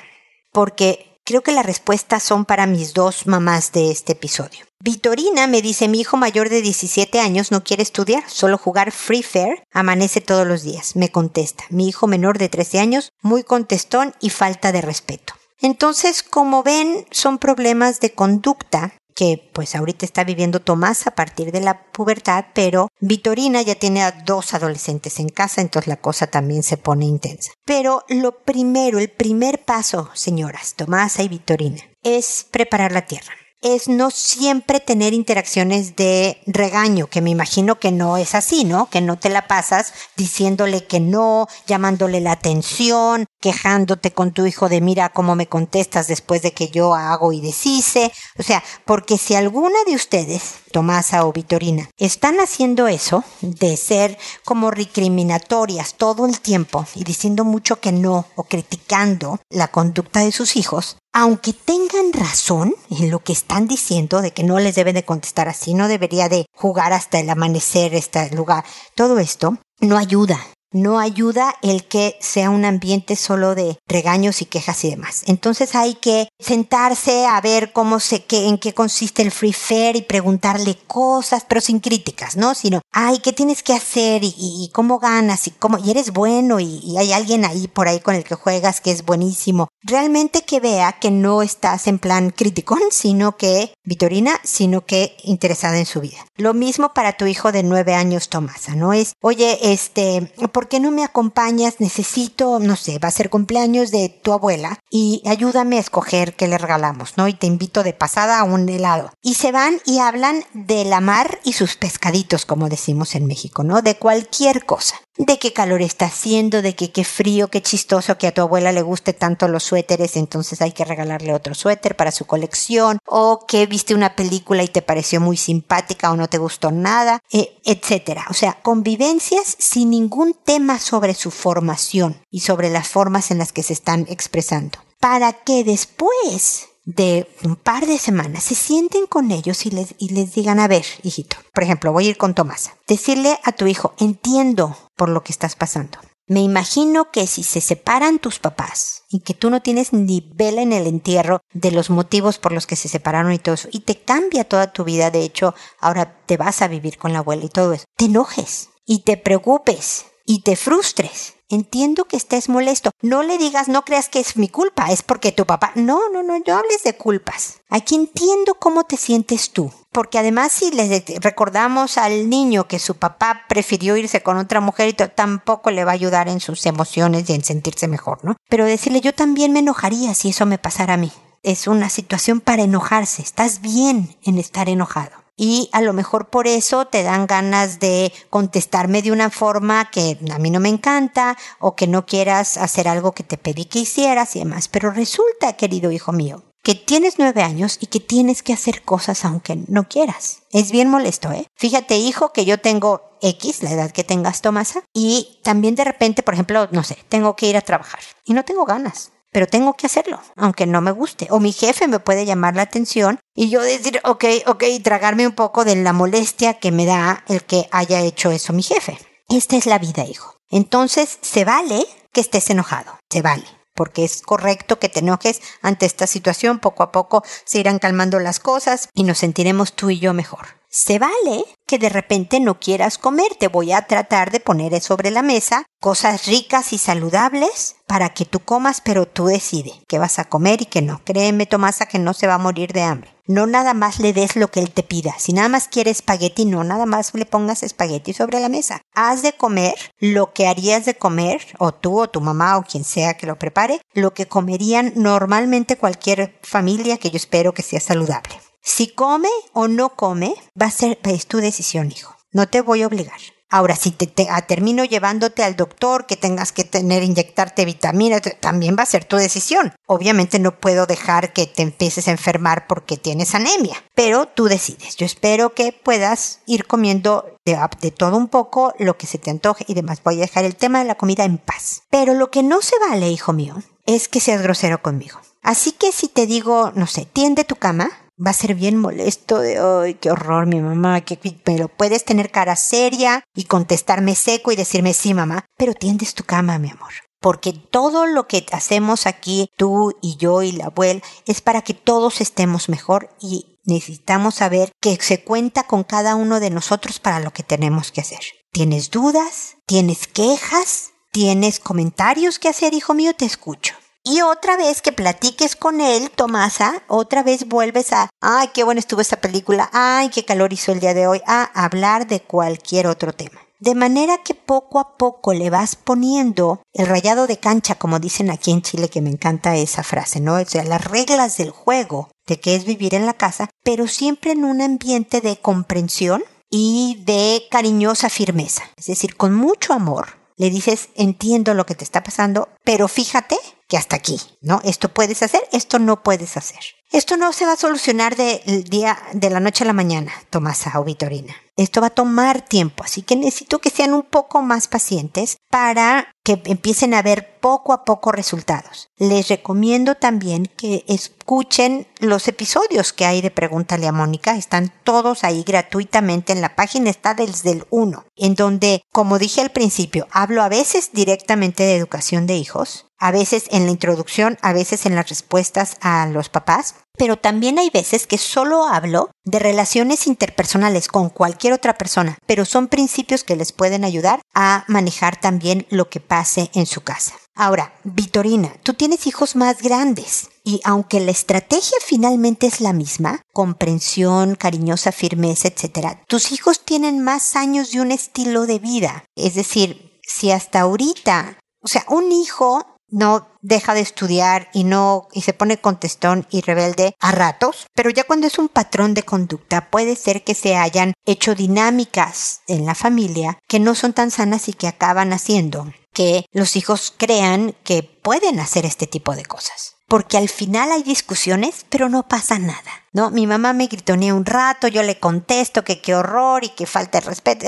porque 0.52 1.20
creo 1.24 1.44
que 1.44 1.52
las 1.52 1.68
respuestas 1.68 2.24
son 2.24 2.46
para 2.46 2.66
mis 2.66 2.96
dos 2.96 3.28
mamás 3.28 3.72
de 3.72 3.92
este 3.92 4.14
episodio. 4.14 4.66
Vitorina 4.80 5.46
me 5.46 5.62
dice, 5.62 5.88
mi 5.88 6.00
hijo 6.00 6.18
mayor 6.18 6.50
de 6.50 6.64
17 6.64 7.20
años 7.20 7.52
no 7.52 7.64
quiere 7.64 7.84
estudiar, 7.84 8.24
solo 8.28 8.58
jugar 8.58 8.92
Free 8.92 9.22
Fair, 9.22 9.62
amanece 9.72 10.20
todos 10.20 10.48
los 10.48 10.64
días. 10.64 10.96
Me 10.96 11.10
contesta, 11.10 11.66
mi 11.70 11.88
hijo 11.88 12.08
menor 12.08 12.40
de 12.40 12.50
13 12.50 12.80
años, 12.80 13.12
muy 13.22 13.44
contestón 13.44 14.16
y 14.20 14.32
falta 14.32 14.72
de 14.72 14.82
respeto. 14.82 15.36
Entonces, 15.66 16.22
como 16.22 16.62
ven, 16.62 17.08
son 17.10 17.40
problemas 17.40 18.00
de 18.00 18.14
conducta 18.14 18.94
que 19.16 19.50
pues 19.52 19.74
ahorita 19.76 20.06
está 20.06 20.24
viviendo 20.24 20.60
Tomás 20.60 21.08
a 21.08 21.16
partir 21.16 21.52
de 21.52 21.60
la 21.60 21.86
pubertad, 21.92 22.46
pero 22.54 22.90
Vitorina 23.00 23.64
ya 23.64 23.74
tiene 23.74 24.04
a 24.04 24.12
dos 24.12 24.54
adolescentes 24.54 25.20
en 25.20 25.30
casa, 25.30 25.62
entonces 25.62 25.88
la 25.88 25.96
cosa 25.96 26.28
también 26.28 26.62
se 26.62 26.78
pone 26.78 27.06
intensa. 27.06 27.52
Pero 27.66 28.04
lo 28.10 28.44
primero, 28.44 29.00
el 29.00 29.10
primer 29.10 29.66
paso, 29.66 30.12
señoras, 30.14 30.76
Tomasa 30.76 31.24
y 31.24 31.30
Vitorina, 31.30 31.82
es 32.04 32.46
preparar 32.52 32.92
la 32.92 33.08
tierra 33.08 33.34
es 33.66 33.88
no 33.88 34.12
siempre 34.12 34.80
tener 34.80 35.16
interacciones 35.16 35.96
de 35.96 36.40
regaño, 36.46 37.08
que 37.08 37.22
me 37.22 37.32
imagino 37.32 37.80
que 37.80 37.92
no 37.92 38.16
es 38.16 38.36
así, 38.36 38.64
¿no? 38.64 38.92
Que 38.92 39.02
no 39.02 39.18
te 39.18 39.30
la 39.30 39.48
pasas 39.48 39.92
diciéndole 40.16 40.86
que 40.86 41.00
no, 41.00 41.48
llamándole 41.66 42.22
la 42.22 42.34
atención, 42.34 43.26
quejándote 43.42 44.12
con 44.12 44.34
tu 44.34 44.46
hijo 44.46 44.70
de 44.70 44.82
mira 44.82 45.10
cómo 45.10 45.36
me 45.36 45.48
contestas 45.48 46.08
después 46.08 46.44
de 46.44 46.54
que 46.54 46.70
yo 46.70 46.94
hago 46.94 47.34
y 47.34 47.42
deshice. 47.42 48.12
O 48.38 48.44
sea, 48.44 48.64
porque 48.86 49.18
si 49.18 49.34
alguna 49.34 49.84
de 49.88 49.96
ustedes, 49.96 50.56
Tomasa 50.72 51.26
o 51.26 51.34
Vitorina, 51.34 51.90
están 51.98 52.40
haciendo 52.40 52.88
eso, 52.88 53.24
de 53.42 53.78
ser 53.78 54.18
como 54.44 54.70
recriminatorias 54.70 55.96
todo 55.96 56.28
el 56.28 56.40
tiempo 56.40 56.86
y 56.94 57.04
diciendo 57.04 57.44
mucho 57.46 57.80
que 57.80 57.92
no 57.92 58.28
o 58.36 58.44
criticando 58.44 59.40
la 59.50 59.70
conducta 59.70 60.20
de 60.20 60.32
sus 60.32 60.56
hijos, 60.56 60.98
aunque 61.18 61.54
tengan 61.54 62.12
razón 62.12 62.76
en 62.90 63.10
lo 63.10 63.20
que 63.20 63.32
están 63.32 63.70
diciendo 63.70 64.22
de 64.22 64.32
que 64.32 64.44
no 64.44 64.60
les 64.60 64.76
deben 64.76 64.96
de 64.96 65.06
contestar 65.06 65.48
así, 65.48 65.74
no 65.74 65.88
debería 65.88 66.28
de 66.28 66.46
jugar 66.54 66.92
hasta 66.92 67.22
el 67.22 67.30
amanecer 67.30 67.94
este 67.96 68.36
lugar, 68.36 68.66
todo 68.96 69.18
esto 69.20 69.58
no 69.80 69.98
ayuda 69.98 70.38
no 70.76 71.00
ayuda 71.00 71.56
el 71.62 71.86
que 71.86 72.18
sea 72.20 72.50
un 72.50 72.66
ambiente 72.66 73.16
solo 73.16 73.56
de 73.56 73.78
regaños 73.88 74.42
y 74.42 74.46
quejas 74.46 74.84
y 74.84 74.90
demás. 74.90 75.24
Entonces 75.26 75.74
hay 75.74 75.96
que 75.96 76.28
sentarse 76.38 77.26
a 77.26 77.40
ver 77.40 77.72
cómo 77.72 78.02
se, 78.02 78.26
qué, 78.26 78.50
en 78.50 78.58
qué 78.58 78.74
consiste 78.74 79.22
el 79.22 79.32
free 79.32 79.54
fair 79.54 79.96
y 79.96 80.02
preguntarle 80.02 80.78
cosas, 80.86 81.46
pero 81.48 81.62
sin 81.62 81.80
críticas, 81.80 82.36
¿no? 82.36 82.56
Sino, 82.56 82.82
ay, 82.92 83.20
¿qué 83.20 83.32
tienes 83.32 83.64
que 83.64 83.74
hacer? 83.74 84.22
Y, 84.24 84.70
cómo 84.74 85.00
ganas 85.00 85.48
y 85.48 85.52
cómo, 85.52 85.78
y 85.78 85.92
eres 85.92 86.12
bueno 86.12 86.60
y, 86.60 86.80
y 86.84 86.98
hay 86.98 87.14
alguien 87.14 87.46
ahí 87.46 87.70
por 87.70 87.88
ahí 87.88 88.02
con 88.02 88.16
el 88.16 88.26
que 88.26 88.36
juegas 88.36 88.82
que 88.82 88.92
es 88.92 89.06
buenísimo. 89.06 89.70
Realmente 89.82 90.44
que 90.44 90.60
vea 90.60 90.94
que 90.94 91.12
no 91.12 91.42
estás 91.42 91.88
en 91.88 92.00
plan 92.00 92.32
crítico, 92.32 92.78
sino 92.92 93.38
que, 93.38 93.74
Vitorina, 93.86 94.42
sino 94.44 94.86
que 94.86 95.16
interesada 95.24 95.78
en 95.78 95.86
su 95.86 96.02
vida. 96.02 96.18
Lo 96.36 96.54
mismo 96.54 96.94
para 96.94 97.16
tu 97.16 97.26
hijo 97.28 97.54
de 97.54 97.64
nueve 97.64 97.94
años, 97.94 98.28
Tomasa, 98.28 98.76
¿no? 98.76 98.92
Es, 98.92 99.14
oye, 99.22 99.72
este, 99.72 100.34
¿por 100.52 100.65
¿por 100.66 100.70
qué 100.70 100.80
no 100.80 100.90
me 100.90 101.04
acompañas? 101.04 101.76
Necesito, 101.78 102.58
no 102.58 102.76
sé, 102.76 102.98
va 102.98 103.10
a 103.10 103.12
ser 103.12 103.30
cumpleaños 103.30 103.92
de 103.92 104.10
tu 104.10 104.34
abuela 104.34 104.80
y 104.90 105.22
ayúdame 105.28 105.78
a 105.78 105.80
escoger 105.80 106.36
qué 106.36 106.48
le 106.48 106.58
regalamos, 106.58 107.18
¿no? 107.18 107.28
Y 107.28 107.34
te 107.34 107.46
invito 107.46 107.84
de 107.84 107.94
pasada 107.94 108.40
a 108.40 108.44
un 108.46 108.68
helado. 108.68 109.12
Y 109.22 109.36
se 109.36 109.52
van 109.52 109.80
y 109.86 110.00
hablan 110.00 110.44
de 110.56 110.84
la 110.84 111.02
mar 111.02 111.40
y 111.44 111.54
sus 111.54 111.76
pescaditos, 111.76 112.48
como 112.48 112.68
decimos 112.68 113.14
en 113.14 113.28
México, 113.28 113.64
¿no? 113.64 113.84
De 113.84 113.98
cualquier 113.98 114.66
cosa 114.66 114.96
de 115.18 115.40
qué 115.40 115.54
calor 115.54 115.82
está 115.82 116.06
haciendo, 116.06 116.62
de 116.62 116.76
que 116.76 116.92
qué 116.92 117.04
frío, 117.04 117.48
qué 117.48 117.62
chistoso 117.62 118.18
que 118.18 118.28
a 118.28 118.34
tu 118.34 118.42
abuela 118.42 118.72
le 118.72 118.82
guste 118.82 119.14
tanto 119.14 119.48
los 119.48 119.64
suéteres, 119.64 120.18
entonces 120.18 120.62
hay 120.62 120.72
que 120.72 120.84
regalarle 120.84 121.34
otro 121.34 121.56
suéter 121.56 121.96
para 121.96 122.12
su 122.12 122.26
colección, 122.26 123.00
o 123.06 123.46
que 123.48 123.66
viste 123.66 123.96
una 123.96 124.16
película 124.16 124.64
y 124.64 124.68
te 124.68 124.82
pareció 124.82 125.22
muy 125.22 125.38
simpática 125.38 126.12
o 126.12 126.18
no 126.18 126.28
te 126.28 126.38
gustó 126.38 126.72
nada, 126.72 127.22
eh, 127.32 127.56
etcétera. 127.64 128.26
O 128.30 128.34
sea, 128.34 128.60
convivencias 128.62 129.56
sin 129.58 129.92
ningún 129.92 130.34
tema 130.46 130.80
sobre 130.80 131.14
su 131.14 131.32
formación 131.32 132.22
y 132.32 132.42
sobre 132.42 132.70
las 132.70 132.88
formas 132.88 133.32
en 133.32 133.40
las 133.40 133.52
que 133.52 133.64
se 133.64 133.74
están 133.74 134.06
expresando. 134.10 134.80
Para 135.00 135.34
que 135.34 135.64
después 135.64 136.68
de 136.86 137.28
un 137.44 137.56
par 137.56 137.88
de 137.88 137.98
semanas 137.98 138.44
se 138.44 138.56
sienten 138.56 139.08
con 139.08 139.32
ellos 139.32 139.66
y 139.66 139.72
les, 139.72 139.96
y 139.98 140.10
les 140.10 140.34
digan, 140.34 140.60
a 140.60 140.68
ver, 140.68 140.86
hijito, 141.04 141.38
por 141.54 141.64
ejemplo, 141.64 141.92
voy 141.92 142.06
a 142.06 142.10
ir 142.12 142.18
con 142.18 142.36
Tomás, 142.36 142.72
decirle 142.88 143.40
a 143.44 143.52
tu 143.52 143.66
hijo, 143.66 143.94
entiendo 143.98 144.78
por 144.96 145.10
lo 145.10 145.24
que 145.24 145.32
estás 145.32 145.56
pasando. 145.56 145.98
Me 146.28 146.40
imagino 146.40 147.12
que 147.12 147.28
si 147.28 147.44
se 147.44 147.62
separan 147.62 148.18
tus 148.18 148.40
papás 148.40 149.04
y 149.10 149.20
que 149.20 149.36
tú 149.36 149.52
no 149.52 149.62
tienes 149.62 149.94
ni 149.94 150.28
vela 150.34 150.64
en 150.64 150.74
el 150.74 150.88
entierro 150.88 151.42
de 151.54 151.70
los 151.70 151.92
motivos 151.92 152.40
por 152.40 152.52
los 152.52 152.66
que 152.66 152.76
se 152.76 152.90
separaron 152.90 153.32
y 153.32 153.38
todo 153.38 153.54
eso, 153.56 153.68
y 153.72 153.82
te 153.82 154.02
cambia 154.02 154.44
toda 154.44 154.74
tu 154.74 154.84
vida, 154.84 155.12
de 155.12 155.22
hecho, 155.22 155.54
ahora 155.80 156.18
te 156.26 156.38
vas 156.38 156.64
a 156.64 156.68
vivir 156.68 156.98
con 156.98 157.14
la 157.14 157.20
abuela 157.20 157.46
y 157.46 157.50
todo 157.50 157.74
eso, 157.74 157.86
te 157.96 158.06
enojes 158.06 158.70
y 158.88 159.00
te 159.00 159.18
preocupes 159.18 160.06
y 160.26 160.42
te 160.42 160.56
frustres 160.56 161.36
Entiendo 161.48 162.06
que 162.06 162.18
estés 162.18 162.50
molesto. 162.50 162.90
No 163.04 163.22
le 163.22 163.38
digas, 163.38 163.68
no 163.68 163.84
creas 163.86 164.10
que 164.10 164.20
es 164.20 164.36
mi 164.36 164.50
culpa, 164.50 164.92
es 164.92 165.04
porque 165.04 165.32
tu 165.32 165.46
papá. 165.46 165.72
No, 165.76 166.10
no, 166.12 166.24
no, 166.24 166.40
no 166.40 166.58
hables 166.58 166.84
de 166.84 166.98
culpas. 166.98 167.62
Aquí 167.70 167.94
entiendo 167.94 168.56
cómo 168.56 168.86
te 168.86 168.98
sientes 168.98 169.52
tú. 169.52 169.72
Porque 169.92 170.18
además 170.18 170.52
si 170.52 170.72
le 170.72 171.04
recordamos 171.22 172.00
al 172.00 172.30
niño 172.30 172.68
que 172.68 172.80
su 172.80 172.96
papá 172.96 173.44
prefirió 173.48 173.96
irse 173.96 174.24
con 174.24 174.38
otra 174.38 174.60
mujer 174.60 174.90
y 174.90 174.94
tampoco 174.94 175.70
le 175.70 175.86
va 175.86 175.92
a 175.92 175.94
ayudar 175.94 176.28
en 176.30 176.40
sus 176.40 176.66
emociones 176.66 177.30
y 177.30 177.34
en 177.34 177.44
sentirse 177.44 177.88
mejor, 177.88 178.26
¿no? 178.26 178.36
Pero 178.50 178.66
decirle 178.66 179.02
yo 179.02 179.14
también 179.14 179.54
me 179.54 179.60
enojaría 179.60 180.16
si 180.16 180.30
eso 180.30 180.48
me 180.48 180.58
pasara 180.58 180.96
a 180.96 180.98
mí. 180.98 181.12
Es 181.44 181.68
una 181.68 181.90
situación 181.90 182.42
para 182.42 182.64
enojarse. 182.64 183.22
Estás 183.22 183.62
bien 183.62 184.18
en 184.24 184.40
estar 184.40 184.68
enojado 184.68 185.25
y 185.38 185.70
a 185.72 185.82
lo 185.82 185.94
mejor 185.94 186.30
por 186.30 186.48
eso 186.48 186.86
te 186.86 187.04
dan 187.04 187.28
ganas 187.28 187.80
de 187.80 188.12
contestarme 188.30 189.02
de 189.02 189.12
una 189.12 189.30
forma 189.30 189.90
que 189.92 190.18
a 190.32 190.40
mí 190.40 190.50
no 190.50 190.60
me 190.60 190.70
encanta 190.70 191.38
o 191.60 191.76
que 191.76 191.88
no 191.88 192.06
quieras 192.06 192.58
hacer 192.58 192.88
algo 192.88 193.14
que 193.14 193.24
te 193.24 193.38
pedí 193.38 193.66
que 193.66 193.80
hicieras 193.80 194.36
y 194.36 194.40
demás. 194.40 194.68
Pero 194.68 194.92
resulta, 194.92 195.54
querido 195.54 195.92
hijo 195.92 196.12
mío, 196.12 196.44
que 196.64 196.76
tienes 196.76 197.20
nueve 197.20 197.44
años 197.44 197.78
y 197.80 197.88
que 197.88 198.00
tienes 198.00 198.42
que 198.42 198.54
hacer 198.54 198.84
cosas 198.84 199.26
aunque 199.26 199.58
no 199.68 199.88
quieras. 199.88 200.44
Es 200.52 200.72
bien 200.72 200.90
molesto, 200.90 201.32
¿eh? 201.32 201.48
Fíjate, 201.56 201.98
hijo, 201.98 202.32
que 202.34 202.46
yo 202.46 202.60
tengo 202.60 203.02
X, 203.22 203.62
la 203.64 203.72
edad 203.72 203.92
que 203.92 204.04
tengas, 204.04 204.42
Tomasa, 204.42 204.84
y 204.94 205.40
también 205.44 205.76
de 205.76 205.84
repente, 205.84 206.24
por 206.24 206.34
ejemplo, 206.34 206.68
no 206.72 206.84
sé, 206.84 206.98
tengo 207.10 207.36
que 207.36 207.48
ir 207.48 207.58
a 207.58 207.62
trabajar 207.62 208.00
y 208.26 208.34
no 208.34 208.44
tengo 208.44 208.66
ganas 208.66 209.12
pero 209.36 209.48
tengo 209.48 209.74
que 209.74 209.88
hacerlo, 209.88 210.22
aunque 210.38 210.66
no 210.66 210.80
me 210.80 210.92
guste. 210.92 211.28
O 211.30 211.42
mi 211.42 211.52
jefe 211.52 211.90
me 211.90 212.00
puede 212.00 212.26
llamar 212.26 212.56
la 212.56 212.62
atención 212.62 213.20
y 213.36 213.50
yo 213.50 213.60
decir, 213.62 214.00
ok, 214.06 214.24
ok, 214.48 214.64
y 214.70 214.80
tragarme 214.80 215.28
un 215.28 215.34
poco 215.34 215.66
de 215.66 215.76
la 215.76 215.92
molestia 215.92 216.54
que 216.54 216.72
me 216.72 216.86
da 216.86 217.26
el 217.28 217.44
que 217.44 217.68
haya 217.74 218.00
hecho 218.00 218.32
eso 218.32 218.54
mi 218.54 218.64
jefe. 218.64 218.98
Esta 219.28 219.58
es 219.58 219.66
la 219.66 219.78
vida, 219.78 220.06
hijo. 220.06 220.38
Entonces, 220.50 221.20
se 221.20 221.44
vale 221.44 221.86
que 222.14 222.22
estés 222.22 222.50
enojado, 222.50 222.98
se 223.12 223.22
vale 223.22 223.44
porque 223.74 224.06
es 224.06 224.22
correcto 224.22 224.80
que 224.80 224.88
te 224.88 225.02
enojes 225.02 225.42
ante 225.62 225.86
esta 225.86 226.08
situación, 226.08 226.60
poco 226.60 226.82
a 226.82 226.94
poco 226.94 227.26
se 227.44 227.60
irán 227.60 227.78
calmando 227.78 228.22
las 228.22 228.40
cosas 228.40 228.88
y 228.94 229.04
nos 229.04 229.18
sentiremos 229.18 229.74
tú 229.74 229.90
y 229.90 230.00
yo 230.00 230.14
mejor. 230.14 230.48
Se 230.70 230.98
vale 230.98 231.44
que 231.68 231.80
de 231.80 231.90
repente 231.90 232.40
no 232.40 232.60
quieras 232.60 232.98
comer, 232.98 233.36
te 233.40 233.48
voy 233.48 233.72
a 233.72 233.88
tratar 233.88 234.32
de 234.32 234.40
poner 234.40 234.80
sobre 234.82 235.12
la 235.12 235.22
mesa 235.22 235.66
cosas 235.80 236.26
ricas 236.26 236.74
y 236.74 236.78
saludables 236.78 237.76
para 237.88 238.10
que 238.10 238.26
tú 238.26 238.40
comas, 238.40 238.82
pero 238.82 239.06
tú 239.06 239.26
decides 239.28 239.76
qué 239.88 240.00
vas 240.00 240.18
a 240.18 240.26
comer 240.26 240.62
y 240.62 240.66
qué 240.66 240.82
no. 240.82 241.02
Créeme, 241.04 241.46
Tomasa, 241.46 241.86
que 241.86 242.00
no 242.00 242.14
se 242.14 242.28
va 242.28 242.36
a 242.36 242.40
morir 242.40 242.74
de 242.74 242.82
hambre. 242.82 243.16
No 243.28 243.48
nada 243.48 243.74
más 243.74 244.00
le 244.00 244.14
des 244.14 244.36
lo 244.36 244.50
que 244.50 244.60
él 244.60 244.72
te 244.72 244.84
pida. 244.84 245.16
Si 245.18 245.34
nada 245.34 245.50
más 245.50 245.68
quiere 245.68 245.92
espagueti, 245.92 246.46
no 246.46 246.64
nada 246.64 246.86
más 246.86 247.14
le 247.14 247.26
pongas 247.26 247.64
espagueti 247.64 248.14
sobre 248.14 248.40
la 248.40 248.50
mesa. 248.50 248.82
Haz 248.94 249.24
de 249.24 249.34
comer 249.34 249.76
lo 250.00 250.34
que 250.34 250.48
harías 250.48 250.86
de 250.86 250.96
comer, 250.96 251.42
o 251.58 251.72
tú 251.72 252.00
o 252.00 252.10
tu 252.10 252.22
mamá 252.22 252.58
o 252.58 252.64
quien 252.64 252.84
sea 252.84 253.16
que 253.16 253.28
lo 253.28 253.38
prepare, 253.38 253.82
lo 253.94 254.14
que 254.14 254.28
comerían 254.28 254.94
normalmente 254.96 255.78
cualquier 255.78 256.40
familia 256.44 256.98
que 256.98 257.10
yo 257.10 257.18
espero 257.18 257.54
que 257.54 257.64
sea 257.64 257.80
saludable. 257.80 258.36
Si 258.68 258.88
come 258.88 259.30
o 259.54 259.68
no 259.68 259.90
come, 259.90 260.34
va 260.60 260.66
a 260.66 260.72
ser 260.72 260.98
es 261.04 261.28
tu 261.28 261.38
decisión, 261.38 261.92
hijo. 261.92 262.16
No 262.32 262.48
te 262.48 262.62
voy 262.62 262.82
a 262.82 262.88
obligar. 262.88 263.20
Ahora, 263.48 263.76
si 263.76 263.92
te, 263.92 264.28
ah, 264.28 264.42
termino 264.42 264.84
llevándote 264.84 265.44
al 265.44 265.56
doctor, 265.56 266.08
que 266.08 266.18
tengas 266.18 266.52
que 266.52 266.64
tener, 266.64 267.04
inyectarte 267.04 267.64
vitaminas, 267.64 268.24
también 268.40 268.76
va 268.78 268.82
a 268.82 268.88
ser 268.88 269.06
tu 269.06 269.18
decisión. 269.18 269.76
Obviamente 269.86 270.40
no 270.40 270.60
puedo 270.60 270.88
dejar 270.88 271.32
que 271.32 271.46
te 271.46 271.62
empieces 271.62 272.08
a 272.08 272.12
enfermar 272.12 272.66
porque 272.66 272.98
tienes 272.98 273.36
anemia, 273.36 273.84
pero 273.94 274.26
tú 274.26 274.46
decides. 274.46 274.96
Yo 274.96 275.06
espero 275.06 275.54
que 275.54 275.72
puedas 275.72 276.40
ir 276.48 276.66
comiendo 276.66 277.38
de, 277.46 277.60
de 277.82 277.92
todo 277.92 278.18
un 278.18 278.30
poco 278.30 278.74
lo 278.80 278.98
que 278.98 279.06
se 279.06 279.20
te 279.20 279.30
antoje 279.30 279.64
y 279.68 279.76
demás. 279.76 280.02
Voy 280.04 280.16
a 280.16 280.22
dejar 280.22 280.44
el 280.44 280.56
tema 280.56 280.80
de 280.80 280.86
la 280.86 280.96
comida 280.96 281.24
en 281.24 281.38
paz. 281.38 281.84
Pero 281.92 282.16
lo 282.16 282.32
que 282.32 282.42
no 282.42 282.64
se 282.64 282.80
vale, 282.90 283.12
hijo 283.12 283.32
mío, 283.32 283.62
es 283.86 284.08
que 284.08 284.20
seas 284.20 284.42
grosero 284.42 284.82
conmigo. 284.82 285.20
Así 285.44 285.72
que 285.72 285.92
si 285.92 286.08
te 286.08 286.26
digo, 286.26 286.72
no 286.74 286.88
sé, 286.88 287.06
tiende 287.06 287.44
tu 287.44 287.58
cama, 287.58 287.92
va 288.24 288.32
a 288.32 288.34
ser 288.34 288.56
bien 288.56 288.78
molesto 288.78 289.40
de, 289.40 289.58
ay, 289.58 289.96
qué 289.96 290.12
horror, 290.12 290.46
mi 290.46 290.62
mamá, 290.62 291.02
que, 291.02 291.18
pero 291.44 291.68
puedes 291.68 292.06
tener 292.06 292.32
cara 292.32 292.56
seria 292.56 293.24
y 293.36 293.46
contestarme 293.46 294.16
seco 294.16 294.52
y 294.52 294.56
decirme, 294.56 294.94
sí, 294.94 295.14
mamá, 295.14 295.46
pero 295.58 295.74
tiendes 295.74 296.14
tu 296.14 296.24
cama, 296.24 296.58
mi 296.60 296.70
amor. 296.70 296.92
Porque 297.20 297.54
todo 297.54 298.06
lo 298.06 298.28
que 298.28 298.46
hacemos 298.52 299.08
aquí, 299.08 299.50
tú 299.58 299.96
y 300.02 300.16
yo 300.18 300.44
y 300.44 300.52
la 300.52 300.68
abuela, 300.68 301.02
es 301.26 301.42
para 301.42 301.62
que 301.62 301.74
todos 301.74 302.22
estemos 302.22 302.70
mejor 302.70 303.10
y 303.20 303.58
necesitamos 303.64 304.36
saber 304.36 304.72
que 304.80 304.96
se 304.98 305.24
cuenta 305.24 305.64
con 305.64 305.84
cada 305.84 306.16
uno 306.16 306.40
de 306.40 306.52
nosotros 306.52 307.00
para 307.00 307.20
lo 307.20 307.32
que 307.32 307.44
tenemos 307.44 307.92
que 307.92 308.02
hacer. 308.02 308.20
¿Tienes 308.52 308.92
dudas? 308.92 309.58
¿Tienes 309.66 310.08
quejas? 310.08 310.92
¿Tienes 311.12 311.60
comentarios 311.60 312.40
que 312.40 312.50
hacer, 312.50 312.74
hijo 312.74 312.94
mío? 312.94 313.14
Te 313.16 313.26
escucho. 313.26 313.74
Y 314.08 314.22
otra 314.22 314.56
vez 314.56 314.84
que 314.84 314.92
platiques 314.92 315.56
con 315.56 315.82
él, 315.82 316.12
Tomasa, 316.12 316.84
otra 316.88 317.24
vez 317.24 317.48
vuelves 317.48 317.92
a, 317.92 318.08
ay, 318.22 318.50
qué 318.54 318.64
buena 318.64 318.80
estuvo 318.80 319.02
esta 319.02 319.20
película, 319.20 319.68
ay, 319.74 320.10
qué 320.10 320.24
calor 320.24 320.54
hizo 320.54 320.72
el 320.72 320.80
día 320.80 320.94
de 320.94 321.08
hoy, 321.08 321.22
a 321.26 321.44
hablar 321.44 322.06
de 322.06 322.22
cualquier 322.22 322.86
otro 322.86 323.14
tema. 323.14 323.42
De 323.60 323.74
manera 323.74 324.20
que 324.20 324.36
poco 324.36 324.78
a 324.78 324.96
poco 324.96 325.34
le 325.34 325.50
vas 325.50 325.76
poniendo 325.76 326.62
el 326.72 326.86
rayado 326.86 327.26
de 327.26 327.40
cancha, 327.40 327.74
como 327.80 327.98
dicen 327.98 328.30
aquí 328.30 328.52
en 328.52 328.62
Chile, 328.62 328.90
que 328.90 329.02
me 329.02 329.10
encanta 329.10 329.56
esa 329.56 329.82
frase, 329.82 330.20
¿no? 330.20 330.36
O 330.36 330.46
sea, 330.46 330.64
las 330.66 330.86
reglas 330.86 331.38
del 331.38 331.50
juego 331.50 332.10
de 332.28 332.40
qué 332.40 332.54
es 332.54 332.66
vivir 332.66 332.94
en 332.94 333.08
la 333.08 333.14
casa, 333.16 333.50
pero 333.64 333.88
siempre 333.88 334.34
en 334.34 334.46
un 334.46 334.62
ambiente 334.62 335.20
de 335.20 335.38
comprensión 335.38 336.24
y 336.52 337.02
de 337.06 337.48
cariñosa 337.50 338.12
firmeza. 338.12 338.62
Es 338.78 338.86
decir, 338.86 339.18
con 339.18 339.34
mucho 339.34 339.74
amor. 339.74 340.25
Le 340.38 340.50
dices, 340.50 340.90
entiendo 340.96 341.54
lo 341.54 341.66
que 341.66 341.76
te 341.76 341.84
está 341.84 342.04
pasando, 342.04 342.50
pero 342.64 342.88
fíjate 342.88 343.38
que 343.68 343.78
hasta 343.78 343.96
aquí, 343.96 344.20
¿no? 344.42 344.62
Esto 344.64 344.94
puedes 344.94 345.24
hacer, 345.24 345.42
esto 345.52 345.80
no 345.80 346.04
puedes 346.04 346.38
hacer. 346.38 346.60
Esto 346.92 347.18
no 347.18 347.34
se 347.34 347.46
va 347.46 347.54
a 347.54 347.58
solucionar 347.58 348.16
del 348.16 348.66
día, 348.66 348.98
de 349.14 349.30
la 349.30 349.40
noche 349.40 349.64
a 349.64 349.68
la 349.68 349.74
mañana, 349.74 350.12
Tomasa 350.30 350.80
o 350.80 350.84
Vitorina. 350.84 351.36
Esto 351.58 351.80
va 351.80 351.88
a 351.88 351.92
tomar 351.92 352.42
tiempo, 352.42 352.84
así 352.84 353.02
que 353.02 353.16
necesito 353.16 353.60
que 353.60 353.70
sean 353.70 353.94
un 353.94 354.04
poco 354.04 354.42
más 354.42 354.68
pacientes 354.68 355.38
para 355.50 356.14
que 356.24 356.42
empiecen 356.46 356.94
a 356.94 357.02
ver 357.02 357.40
poco 357.40 357.72
a 357.72 357.86
poco 357.86 358.12
resultados. 358.12 358.90
Les 358.98 359.30
recomiendo 359.30 359.96
también 359.96 360.48
que 360.58 360.84
escuchen 360.88 361.88
los 362.00 362.28
episodios 362.28 362.92
que 362.92 363.06
hay 363.06 363.22
de 363.22 363.32
Pregúntale 363.32 363.88
a 363.88 363.94
Mónica. 363.94 364.36
Están 364.36 364.74
todos 364.84 365.24
ahí 365.24 365.44
gratuitamente 365.44 366.34
en 366.34 366.42
la 366.42 366.56
página, 366.56 366.90
está 366.90 367.14
desde 367.14 367.52
el 367.52 367.66
1, 367.70 368.06
en 368.18 368.36
donde, 368.36 368.82
como 368.92 369.18
dije 369.18 369.40
al 369.40 369.52
principio, 369.52 370.08
hablo 370.12 370.44
a 370.44 370.50
veces 370.50 370.90
directamente 370.92 371.64
de 371.64 371.78
educación 371.78 372.28
de 372.28 372.36
hijos, 372.36 372.88
a 372.98 373.12
veces 373.12 373.46
en 373.52 373.66
la 373.66 373.72
introducción, 373.72 374.38
a 374.42 374.52
veces 374.52 374.86
en 374.86 374.96
las 374.96 375.08
respuestas 375.08 375.78
a 375.80 376.06
los 376.08 376.28
papás, 376.30 376.76
pero 376.98 377.18
también 377.18 377.60
hay 377.60 377.70
veces 377.70 378.08
que 378.08 378.18
solo 378.18 378.68
hablo 378.68 379.10
de 379.24 379.40
relaciones 379.40 380.08
interpersonales 380.08 380.88
con 380.88 381.10
cualquier 381.10 381.54
otra 381.54 381.78
persona, 381.78 382.18
pero 382.26 382.46
son 382.46 382.68
principios 382.68 383.24
que 383.24 383.36
les 383.36 383.52
pueden 383.52 383.84
ayudar 383.84 384.22
a 384.34 384.66
manejar 384.68 385.20
también 385.20 385.66
lo 385.70 385.90
que 385.90 386.00
pase 386.00 386.50
en 386.54 386.66
su 386.66 386.82
casa. 386.82 387.16
Ahora, 387.38 387.74
Vitorina, 387.84 388.54
tú 388.64 388.74
tienes 388.76 389.08
hijos 389.08 389.36
más 389.36 389.62
grandes 389.62 390.30
y 390.46 390.62
aunque 390.64 391.02
la 391.02 391.12
estrategia 391.12 391.78
finalmente 391.86 392.48
es 392.48 392.62
la 392.62 392.72
misma, 392.72 393.22
comprensión, 393.34 394.36
cariñosa 394.36 394.94
firmeza, 394.94 395.50
etc., 395.50 395.98
tus 396.08 396.32
hijos 396.32 396.62
tienen 396.64 397.04
más 397.04 397.36
años 397.36 397.72
de 397.72 397.82
un 397.82 397.92
estilo 397.92 398.46
de 398.46 398.60
vida. 398.60 399.04
Es 399.18 399.36
decir, 399.36 400.00
si 400.02 400.32
hasta 400.32 400.62
ahorita, 400.62 401.38
o 401.62 401.68
sea, 401.68 401.84
un 401.90 402.12
hijo 402.14 402.75
no 402.96 403.28
deja 403.42 403.74
de 403.74 403.82
estudiar 403.82 404.50
y 404.54 404.64
no 404.64 405.10
y 405.12 405.22
se 405.22 405.34
pone 405.34 405.58
contestón 405.58 406.26
y 406.32 406.42
rebelde 406.42 406.96
a 407.00 407.12
ratos, 407.12 407.68
pero 407.76 407.90
ya 407.90 408.06
cuando 408.06 408.26
es 408.26 408.40
un 408.40 408.48
patrón 408.48 408.94
de 408.94 409.04
conducta 409.04 409.70
puede 409.70 409.96
ser 409.96 410.24
que 410.24 410.34
se 410.34 410.56
hayan 410.56 410.94
hecho 411.06 411.36
dinámicas 411.36 412.42
en 412.48 412.66
la 412.66 412.74
familia 412.74 413.38
que 413.48 413.60
no 413.60 413.76
son 413.76 413.94
tan 413.94 414.12
sanas 414.12 414.48
y 414.48 414.54
que 414.54 414.68
acaban 414.68 415.12
haciendo 415.12 415.72
que 415.94 416.26
los 416.32 416.56
hijos 416.56 416.94
crean 416.96 417.54
que 417.64 417.84
pueden 417.84 418.40
hacer 418.40 418.66
este 418.66 418.88
tipo 418.88 419.16
de 419.16 419.26
cosas 419.26 419.75
porque 419.88 420.18
al 420.18 420.30
final 420.30 420.72
hay 420.72 420.84
discusiones, 420.84 421.66
pero 421.70 421.90
no 421.90 422.08
pasa 422.08 422.40
nada, 422.40 422.86
¿no? 422.92 423.12
Mi 423.12 423.28
mamá 423.28 423.54
me 423.54 423.68
gritonea 423.68 424.14
un 424.14 424.26
rato, 424.26 424.68
yo 424.68 424.84
le 424.84 425.00
contesto 425.00 425.64
que 425.64 425.82
qué 425.82 425.96
horror 425.96 426.44
y 426.44 426.50
que 426.50 426.66
falta 426.66 427.00
de 427.00 427.08
respeto, 427.08 427.48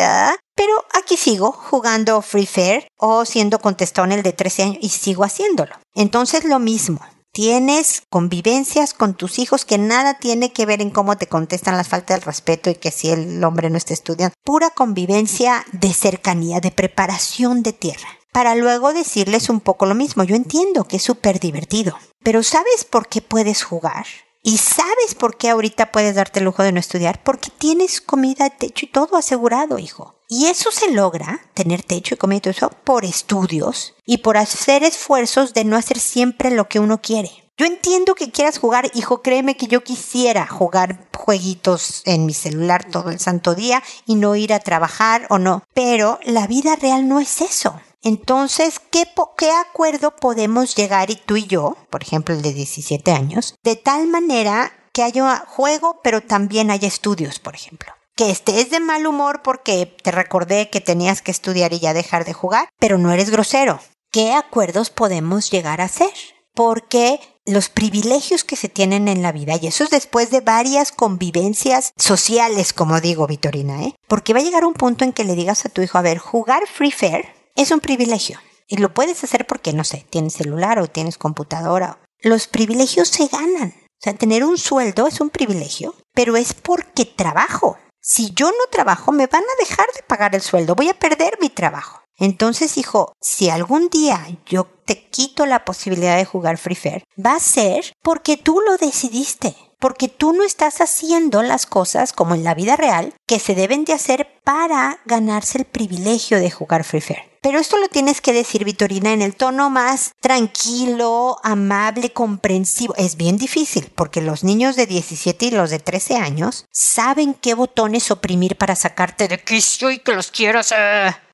pero 0.56 0.86
aquí 1.00 1.17
sigo 1.17 1.52
jugando 1.52 2.21
Free 2.21 2.45
Fair 2.45 2.88
o 2.97 3.26
siendo 3.26 3.60
contestón 3.60 4.12
el 4.12 4.23
de 4.23 4.34
13 4.34 4.63
años 4.63 4.78
y 4.82 4.89
sigo 4.89 5.23
haciéndolo. 5.23 5.76
Entonces 5.93 6.43
lo 6.45 6.60
mismo. 6.60 7.00
Tienes 7.34 8.02
convivencias 8.10 8.95
con 8.95 9.13
tus 9.13 9.38
hijos 9.38 9.63
que 9.63 9.78
nada 9.78 10.15
tiene 10.15 10.52
que 10.52 10.65
ver 10.65 10.82
en 10.82 10.89
cómo 10.89 11.17
te 11.17 11.28
contestan 11.28 11.78
las 11.78 11.88
faltas 11.88 12.19
de 12.19 12.26
respeto 12.26 12.71
y 12.71 12.76
que 12.76 12.89
si 12.89 13.10
el 13.10 13.43
hombre 13.43 13.69
no 13.69 13.78
está 13.78 13.93
estudiando. 13.93 14.34
Pura 14.43 14.71
convivencia 14.71 15.63
de 15.71 15.93
cercanía, 15.93 16.62
de 16.62 16.71
preparación 16.71 17.62
de 17.62 17.73
tierra 17.73 18.16
para 18.38 18.54
luego 18.54 18.93
decirles 18.93 19.50
un 19.50 19.62
poco 19.62 19.88
lo 19.88 19.95
mismo. 19.95 20.23
Yo 20.23 20.36
entiendo 20.36 20.84
que 20.84 20.97
es 20.97 21.02
súper 21.02 21.39
divertido, 21.39 21.97
pero 22.21 22.43
¿sabes 22.43 22.86
por 22.86 23.08
qué 23.08 23.19
puedes 23.19 23.63
jugar? 23.63 24.06
¿Y 24.43 24.60
sabes 24.60 25.15
por 25.17 25.38
qué 25.38 25.50
ahorita 25.50 25.91
puedes 25.91 26.13
darte 26.13 26.38
el 26.38 26.45
lujo 26.45 26.62
de 26.62 26.71
no 26.71 26.80
estudiar? 26.80 27.23
Porque 27.23 27.50
tienes 27.50 28.00
comida, 28.00 28.52
techo 28.52 28.86
y 28.86 28.89
todo 28.89 29.17
asegurado, 29.17 29.80
hijo. 29.80 30.21
Y 30.30 30.45
eso 30.45 30.69
se 30.71 30.91
logra, 30.91 31.50
tener 31.56 31.82
techo 31.82 32.13
y 32.13 32.19
comida 32.19 32.38
y 32.38 32.41
todo 32.41 32.52
eso, 32.52 32.69
por 32.84 33.06
estudios 33.06 33.95
y 34.06 34.17
por 34.17 34.38
hacer 34.38 34.84
esfuerzos 34.84 35.56
de 35.56 35.63
no 35.63 35.76
hacer 35.76 35.97
siempre 35.97 36.52
lo 36.52 36.69
que 36.69 36.80
uno 36.80 37.02
quiere. 37.02 37.32
Yo 37.58 37.65
entiendo 37.65 38.13
que 38.13 38.30
quieras 38.30 38.60
jugar, 38.60 38.91
hijo, 38.93 39.23
créeme 39.23 39.58
que 39.58 39.65
yo 39.65 39.84
quisiera 39.84 40.45
jugar 40.45 41.08
jueguitos 41.12 42.04
en 42.06 42.28
mi 42.28 42.36
celular 42.36 42.86
todo 42.86 43.10
el 43.10 43.19
santo 43.19 43.56
día 43.56 43.82
y 44.06 44.13
no 44.13 44.36
ir 44.36 44.54
a 44.54 44.60
trabajar 44.60 45.26
o 45.32 45.39
no, 45.39 45.63
pero 45.73 46.19
la 46.23 46.45
vida 46.45 46.76
real 46.76 47.10
no 47.10 47.19
es 47.19 47.41
eso. 47.41 47.82
Entonces, 48.07 48.79
¿qué, 48.89 49.03
¿qué 49.37 49.51
acuerdo 49.51 50.15
podemos 50.15 50.77
llegar 50.77 51.09
y 51.09 51.17
tú 51.17 51.35
y 51.35 51.45
yo, 51.45 51.75
por 51.89 52.03
ejemplo 52.03 52.33
el 52.33 52.41
de 52.41 52.53
17 52.53 53.11
años, 53.11 53.55
de 53.65 53.75
tal 53.75 54.07
manera 54.07 54.71
que 54.93 55.03
haya 55.03 55.43
juego, 55.45 55.99
pero 56.01 56.21
también 56.21 56.71
haya 56.71 56.87
estudios, 56.87 57.39
por 57.39 57.53
ejemplo? 57.55 57.91
que 58.15 58.31
estés 58.31 58.71
de 58.71 58.79
mal 58.79 59.05
humor 59.05 59.41
porque 59.43 59.85
te 60.01 60.09
recordé 60.09 60.71
que 60.71 60.81
tenías 60.81 61.21
que 61.21 61.29
estudiar 61.29 61.73
y 61.73 61.79
ya 61.79 61.93
dejar 61.93 62.25
de 62.25 62.33
jugar, 62.33 62.67
pero 62.79 62.97
no 62.97 63.11
eres 63.11 63.29
grosero. 63.29 63.79
¿Qué 64.11 64.33
acuerdos 64.33 64.89
podemos 64.89 65.51
llegar 65.51 65.81
a 65.81 65.83
hacer? 65.83 66.09
Porque 66.55 67.19
los 67.45 67.69
privilegios 67.69 68.43
que 68.43 68.55
se 68.55 68.69
tienen 68.69 69.07
en 69.07 69.21
la 69.21 69.31
vida, 69.33 69.59
y 69.61 69.67
eso 69.67 69.83
es 69.83 69.91
después 69.91 70.31
de 70.31 70.41
varias 70.41 70.91
convivencias 70.91 71.91
sociales, 71.95 72.73
como 72.73 73.01
digo, 73.01 73.27
Vitorina, 73.27 73.83
¿eh? 73.83 73.93
Porque 74.07 74.33
va 74.33 74.39
a 74.39 74.43
llegar 74.43 74.65
un 74.65 74.73
punto 74.73 75.03
en 75.03 75.13
que 75.13 75.23
le 75.23 75.35
digas 75.35 75.65
a 75.65 75.69
tu 75.69 75.83
hijo, 75.83 75.99
a 75.99 76.01
ver, 76.01 76.17
jugar 76.17 76.63
Free 76.65 76.91
Fair 76.91 77.37
es 77.57 77.71
un 77.71 77.81
privilegio. 77.81 78.39
Y 78.67 78.77
lo 78.77 78.93
puedes 78.93 79.23
hacer 79.23 79.45
porque, 79.45 79.73
no 79.73 79.83
sé, 79.83 80.05
tienes 80.09 80.33
celular 80.33 80.79
o 80.79 80.87
tienes 80.87 81.17
computadora. 81.17 81.99
Los 82.21 82.47
privilegios 82.47 83.09
se 83.09 83.27
ganan. 83.27 83.73
O 83.79 83.99
sea, 83.99 84.13
tener 84.13 84.43
un 84.43 84.57
sueldo 84.57 85.07
es 85.07 85.19
un 85.19 85.29
privilegio, 85.29 85.95
pero 86.13 86.37
es 86.37 86.53
porque 86.53 87.05
trabajo. 87.05 87.77
Si 87.99 88.31
yo 88.33 88.47
no 88.47 88.69
trabajo, 88.71 89.11
me 89.11 89.27
van 89.27 89.43
a 89.43 89.59
dejar 89.59 89.87
de 89.95 90.03
pagar 90.03 90.35
el 90.35 90.41
sueldo, 90.41 90.75
voy 90.75 90.89
a 90.89 90.97
perder 90.99 91.37
mi 91.41 91.49
trabajo. 91.49 92.01
Entonces, 92.15 92.77
hijo, 92.77 93.13
si 93.21 93.49
algún 93.49 93.89
día 93.89 94.25
yo 94.45 94.65
te 94.85 95.07
quito 95.09 95.45
la 95.45 95.65
posibilidad 95.65 96.17
de 96.17 96.25
jugar 96.25 96.57
Free 96.57 96.75
Fire, 96.75 97.03
va 97.23 97.35
a 97.35 97.39
ser 97.39 97.93
porque 98.01 98.37
tú 98.37 98.61
lo 98.61 98.77
decidiste 98.77 99.55
porque 99.79 100.07
tú 100.07 100.33
no 100.33 100.43
estás 100.43 100.81
haciendo 100.81 101.43
las 101.43 101.65
cosas 101.65 102.13
como 102.13 102.35
en 102.35 102.43
la 102.43 102.55
vida 102.55 102.75
real 102.75 103.13
que 103.27 103.39
se 103.39 103.55
deben 103.55 103.85
de 103.85 103.93
hacer 103.93 104.27
para 104.43 104.99
ganarse 105.05 105.59
el 105.59 105.65
privilegio 105.65 106.39
de 106.39 106.51
jugar 106.51 106.83
Free 106.83 107.01
Fire. 107.01 107.26
Pero 107.47 107.60
esto 107.60 107.77
lo 107.77 107.88
tienes 107.88 108.19
que 108.19 108.33
decir, 108.33 108.65
Vitorina, 108.65 109.13
en 109.13 109.21
el 109.21 109.33
tono 109.33 109.69
más 109.69 110.12
tranquilo, 110.19 111.38
amable, 111.43 112.12
comprensivo. 112.12 112.93
Es 112.97 113.15
bien 113.15 113.38
difícil 113.38 113.89
porque 113.95 114.19
los 114.19 114.43
niños 114.43 114.75
de 114.75 114.86
17 114.86 115.45
y 115.45 115.51
los 115.51 115.69
de 115.69 115.79
13 115.79 116.17
años 116.17 116.65
saben 116.73 117.33
qué 117.33 117.53
botones 117.53 118.12
oprimir 118.12 118.57
para 118.57 118.75
sacarte 118.75 119.29
de 119.29 119.41
quicio 119.41 119.91
y 119.91 119.99
que 119.99 120.12
los 120.12 120.29
quieras, 120.29 120.75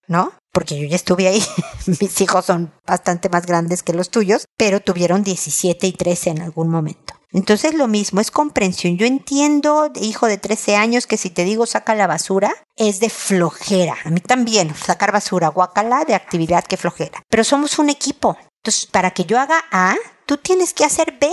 ¿no? 0.05 0.33
Porque 0.51 0.79
yo 0.79 0.87
ya 0.87 0.97
estuve 0.97 1.27
ahí. 1.27 1.43
Mis 1.87 2.21
hijos 2.21 2.45
son 2.45 2.71
bastante 2.85 3.29
más 3.29 3.47
grandes 3.47 3.81
que 3.81 3.93
los 3.93 4.11
tuyos, 4.11 4.45
pero 4.55 4.81
tuvieron 4.81 5.23
17 5.23 5.87
y 5.87 5.93
13 5.93 6.29
en 6.29 6.41
algún 6.43 6.69
momento. 6.69 7.15
Entonces 7.33 7.73
lo 7.73 7.87
mismo, 7.87 8.21
es 8.21 8.31
comprensión. 8.31 8.97
Yo 8.97 9.05
entiendo, 9.05 9.91
hijo 9.99 10.27
de 10.27 10.37
13 10.37 10.75
años, 10.75 11.07
que 11.07 11.17
si 11.17 11.31
te 11.31 11.43
digo 11.43 11.65
saca 11.65 11.95
la 11.95 12.07
basura, 12.07 12.55
es 12.77 12.99
de 12.99 13.09
flojera. 13.09 13.95
A 14.05 14.09
mí 14.11 14.19
también, 14.21 14.73
sacar 14.75 15.11
basura, 15.11 15.49
guacala, 15.49 16.05
de 16.05 16.15
actividad 16.15 16.63
que 16.63 16.77
flojera. 16.77 17.23
Pero 17.29 17.43
somos 17.43 17.79
un 17.79 17.89
equipo. 17.89 18.37
Entonces, 18.63 18.85
para 18.85 19.11
que 19.11 19.25
yo 19.25 19.39
haga 19.39 19.65
A, 19.71 19.95
tú 20.25 20.37
tienes 20.37 20.73
que 20.73 20.85
hacer 20.85 21.17
B. 21.19 21.29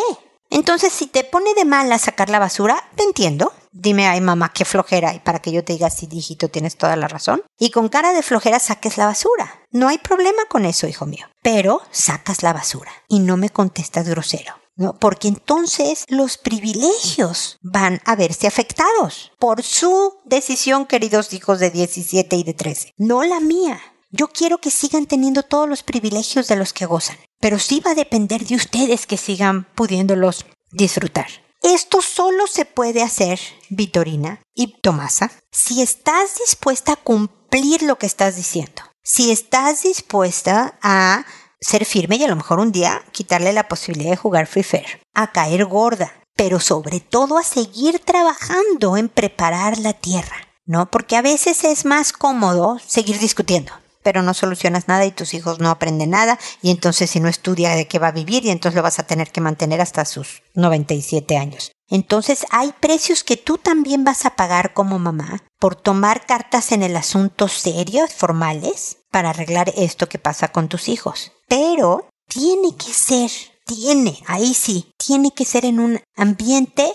Entonces, 0.51 0.93
si 0.93 1.07
te 1.07 1.23
pone 1.23 1.55
de 1.55 1.65
mal 1.65 1.93
a 1.93 1.99
sacar 1.99 2.29
la 2.29 2.41
basura, 2.41 2.83
te 2.97 3.05
entiendo. 3.05 3.53
Dime, 3.71 4.09
ay 4.09 4.21
mamá, 4.21 4.53
qué 4.53 4.65
flojera, 4.65 5.15
y 5.15 5.21
para 5.21 5.39
que 5.39 5.53
yo 5.53 5.63
te 5.63 5.75
diga, 5.75 5.91
sí, 5.91 6.09
hijito, 6.11 6.49
tienes 6.49 6.77
toda 6.77 6.97
la 6.97 7.07
razón. 7.07 7.43
Y 7.57 7.71
con 7.71 7.89
cara 7.89 8.13
de 8.13 8.25
flojera 8.25 8.59
saques 8.59 8.97
la 8.97 9.07
basura. 9.07 9.61
No 9.71 9.87
hay 9.87 9.99
problema 9.99 10.45
con 10.49 10.65
eso, 10.65 10.89
hijo 10.89 11.07
mío. 11.07 11.27
Pero 11.43 11.83
sacas 11.93 12.43
la 12.43 12.53
basura 12.53 12.91
y 13.07 13.21
no 13.21 13.37
me 13.37 13.51
contestas 13.51 14.09
grosero. 14.09 14.60
Porque 14.99 15.29
entonces 15.29 16.05
los 16.09 16.39
privilegios 16.39 17.59
van 17.63 18.01
a 18.05 18.17
verse 18.17 18.47
afectados 18.47 19.33
por 19.39 19.63
su 19.63 20.15
decisión, 20.25 20.87
queridos 20.87 21.33
hijos 21.33 21.59
de 21.59 21.71
17 21.71 22.37
y 22.37 22.43
de 22.45 22.55
13, 22.55 22.95
no 22.97 23.23
la 23.23 23.41
mía. 23.41 23.81
Yo 24.11 24.29
quiero 24.29 24.59
que 24.59 24.71
sigan 24.71 25.07
teniendo 25.07 25.43
todos 25.45 25.69
los 25.69 25.83
privilegios 25.83 26.49
de 26.49 26.57
los 26.57 26.73
que 26.73 26.87
gozan, 26.87 27.17
pero 27.39 27.59
sí 27.59 27.81
va 27.81 27.93
a 27.93 27.95
depender 27.95 28.45
de 28.45 28.57
ustedes 28.57 29.07
que 29.07 29.17
sigan 29.17 29.67
pudiéndolos 29.75 30.47
disfrutar. 30.73 31.29
Esto 31.63 32.01
solo 32.01 32.47
se 32.47 32.65
puede 32.65 33.03
hacer, 33.03 33.39
Vitorina 33.69 34.41
y 34.55 34.81
Tomasa, 34.81 35.31
si 35.53 35.83
estás 35.83 36.37
dispuesta 36.45 36.93
a 36.93 36.97
cumplir 36.97 37.83
lo 37.83 37.99
que 37.99 38.07
estás 38.07 38.37
diciendo. 38.37 38.83
Si 39.03 39.31
estás 39.31 39.83
dispuesta 39.83 40.79
a 40.83 41.25
ser 41.61 41.85
firme 41.85 42.17
y 42.17 42.25
a 42.25 42.29
lo 42.29 42.37
mejor 42.37 42.59
un 42.59 42.73
día 42.73 43.03
quitarle 43.13 43.53
la 43.53 43.69
posibilidad 43.69 44.11
de 44.11 44.17
jugar 44.17 44.47
Free 44.47 44.63
Fire, 44.63 45.01
a 45.15 45.33
caer 45.33 45.67
gorda, 45.67 46.13
pero 46.37 46.59
sobre 46.61 47.01
todo 47.01 47.39
a 47.39 47.45
seguir 47.45 47.99
trabajando 47.99 48.97
en 48.97 49.09
preparar 49.09 49.79
la 49.79 49.93
tierra, 49.93 50.49
¿no? 50.65 50.91
Porque 50.91 51.17
a 51.17 51.23
veces 51.23 51.65
es 51.65 51.85
más 51.85 52.13
cómodo 52.13 52.79
seguir 52.87 53.19
discutiendo, 53.19 53.73
pero 54.03 54.23
no 54.23 54.33
solucionas 54.33 54.89
nada 54.89 55.05
y 55.05 55.11
tus 55.11 55.35
hijos 55.35 55.61
no 55.61 55.69
aprenden 55.69 56.11
nada 56.11 56.39
y 56.63 56.71
entonces 56.71 57.11
si 57.11 57.21
no 57.21 57.29
estudia 57.29 57.75
de 57.75 57.87
qué 57.87 57.99
va 57.99 58.09
a 58.09 58.13
vivir 58.13 58.47
y 58.47 58.51
entonces 58.51 58.77
lo 58.77 58.83
vas 58.83 58.99
a 58.99 59.07
tener 59.07 59.31
que 59.31 59.43
mantener 59.43 59.81
hasta 59.81 60.05
sus 60.05 60.43
97 60.55 61.37
años. 61.37 61.73
Entonces 61.89 62.47
hay 62.51 62.73
precios 62.81 63.25
que 63.25 63.37
tú 63.37 63.59
también 63.59 64.05
vas 64.05 64.25
a 64.25 64.37
pagar 64.37 64.73
como 64.73 64.99
mamá 64.99 65.43
por 65.59 65.75
tomar 65.75 66.25
cartas 66.25 66.73
en 66.73 66.83
el 66.83 66.97
asunto 66.97 67.49
serios, 67.49 68.15
formales, 68.15 68.99
para 69.11 69.31
arreglar 69.31 69.73
esto 69.77 70.09
que 70.09 70.19
pasa 70.19 70.49
con 70.49 70.69
tus 70.69 70.89
hijos. 70.89 71.33
Pero 71.51 72.09
tiene 72.29 72.77
que 72.77 72.95
ser, 72.95 73.29
tiene, 73.67 74.23
ahí 74.29 74.55
sí, 74.55 74.93
tiene 74.97 75.33
que 75.33 75.45
ser 75.45 75.65
en 75.65 75.81
un 75.81 76.01
ambiente 76.15 76.93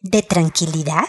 de 0.00 0.22
tranquilidad, 0.22 1.08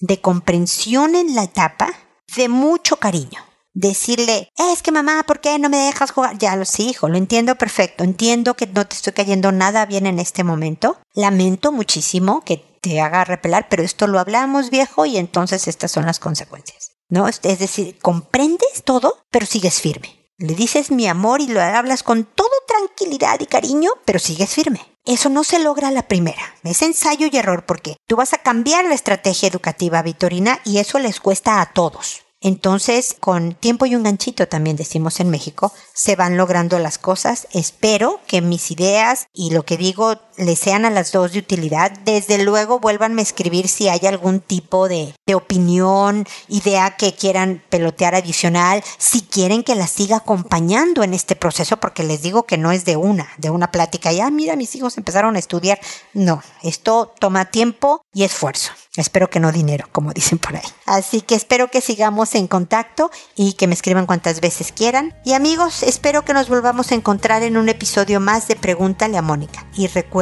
de 0.00 0.20
comprensión 0.20 1.14
en 1.14 1.34
la 1.34 1.44
etapa, 1.44 1.88
de 2.36 2.50
mucho 2.50 2.96
cariño. 2.96 3.40
Decirle, 3.72 4.50
es 4.58 4.82
que 4.82 4.92
mamá, 4.92 5.22
¿por 5.26 5.40
qué 5.40 5.58
no 5.58 5.70
me 5.70 5.78
dejas 5.78 6.10
jugar? 6.10 6.36
Ya 6.36 6.56
lo 6.56 6.66
sé, 6.66 6.82
hijo, 6.82 7.08
lo 7.08 7.16
entiendo 7.16 7.56
perfecto. 7.56 8.04
Entiendo 8.04 8.52
que 8.52 8.66
no 8.66 8.86
te 8.86 8.96
estoy 8.96 9.14
cayendo 9.14 9.50
nada 9.50 9.86
bien 9.86 10.04
en 10.04 10.18
este 10.18 10.44
momento. 10.44 10.98
Lamento 11.14 11.72
muchísimo 11.72 12.42
que 12.42 12.58
te 12.82 13.00
haga 13.00 13.24
repelar, 13.24 13.68
pero 13.70 13.82
esto 13.82 14.06
lo 14.08 14.18
hablamos, 14.18 14.68
viejo, 14.68 15.06
y 15.06 15.16
entonces 15.16 15.68
estas 15.68 15.90
son 15.90 16.04
las 16.04 16.20
consecuencias. 16.20 16.92
¿No? 17.08 17.28
Es 17.28 17.40
decir, 17.40 17.98
comprendes 17.98 18.82
todo, 18.84 19.22
pero 19.30 19.46
sigues 19.46 19.80
firme. 19.80 20.15
Le 20.38 20.54
dices 20.54 20.90
mi 20.90 21.08
amor 21.08 21.40
y 21.40 21.46
lo 21.46 21.62
hablas 21.62 22.02
con 22.02 22.24
todo 22.24 22.50
tranquilidad 22.68 23.40
y 23.40 23.46
cariño, 23.46 23.92
pero 24.04 24.18
sigues 24.18 24.50
firme. 24.50 24.82
Eso 25.06 25.30
no 25.30 25.44
se 25.44 25.58
logra 25.58 25.88
a 25.88 25.92
la 25.92 26.08
primera. 26.08 26.42
Es 26.62 26.82
ensayo 26.82 27.26
y 27.32 27.36
error 27.38 27.64
porque 27.64 27.96
tú 28.06 28.16
vas 28.16 28.34
a 28.34 28.42
cambiar 28.42 28.84
la 28.84 28.94
estrategia 28.94 29.48
educativa, 29.48 30.02
Vitorina, 30.02 30.60
y 30.62 30.76
eso 30.76 30.98
les 30.98 31.20
cuesta 31.20 31.62
a 31.62 31.72
todos. 31.72 32.26
Entonces, 32.42 33.16
con 33.18 33.54
tiempo 33.54 33.86
y 33.86 33.94
un 33.94 34.02
ganchito, 34.02 34.46
también 34.46 34.76
decimos 34.76 35.20
en 35.20 35.30
México, 35.30 35.72
se 35.94 36.16
van 36.16 36.36
logrando 36.36 36.78
las 36.78 36.98
cosas. 36.98 37.48
Espero 37.52 38.20
que 38.26 38.42
mis 38.42 38.70
ideas 38.70 39.28
y 39.32 39.52
lo 39.52 39.64
que 39.64 39.78
digo 39.78 40.20
les 40.36 40.58
sean 40.58 40.84
a 40.84 40.90
las 40.90 41.12
dos 41.12 41.32
de 41.32 41.38
utilidad. 41.38 41.90
Desde 42.04 42.38
luego, 42.38 42.80
vuélvanme 42.80 43.22
a 43.22 43.24
escribir 43.24 43.68
si 43.68 43.88
hay 43.88 44.06
algún 44.06 44.40
tipo 44.40 44.88
de, 44.88 45.14
de 45.26 45.34
opinión, 45.34 46.26
idea 46.48 46.96
que 46.96 47.14
quieran 47.14 47.62
pelotear 47.68 48.14
adicional, 48.14 48.82
si 48.98 49.22
quieren 49.22 49.62
que 49.62 49.74
las 49.74 49.90
siga 49.90 50.18
acompañando 50.18 51.02
en 51.02 51.14
este 51.14 51.36
proceso, 51.36 51.78
porque 51.78 52.02
les 52.02 52.22
digo 52.22 52.44
que 52.44 52.58
no 52.58 52.72
es 52.72 52.84
de 52.84 52.96
una, 52.96 53.28
de 53.38 53.50
una 53.50 53.70
plática. 53.70 54.12
Ya, 54.12 54.30
mira, 54.30 54.56
mis 54.56 54.74
hijos 54.74 54.96
empezaron 54.98 55.36
a 55.36 55.38
estudiar. 55.38 55.80
No, 56.12 56.42
esto 56.62 57.14
toma 57.18 57.46
tiempo 57.46 58.02
y 58.12 58.24
esfuerzo. 58.24 58.72
Espero 58.96 59.28
que 59.28 59.40
no 59.40 59.52
dinero, 59.52 59.86
como 59.92 60.12
dicen 60.12 60.38
por 60.38 60.56
ahí. 60.56 60.62
Así 60.86 61.20
que 61.20 61.34
espero 61.34 61.70
que 61.70 61.82
sigamos 61.82 62.34
en 62.34 62.46
contacto 62.46 63.10
y 63.34 63.52
que 63.52 63.66
me 63.66 63.74
escriban 63.74 64.06
cuantas 64.06 64.40
veces 64.40 64.72
quieran. 64.72 65.14
Y 65.24 65.34
amigos, 65.34 65.82
espero 65.82 66.24
que 66.24 66.32
nos 66.32 66.48
volvamos 66.48 66.90
a 66.90 66.94
encontrar 66.94 67.42
en 67.42 67.58
un 67.58 67.68
episodio 67.68 68.20
más 68.20 68.48
de 68.48 68.56
Pregúntale 68.56 69.18
a 69.18 69.22
Mónica. 69.22 69.66
Y 69.74 69.84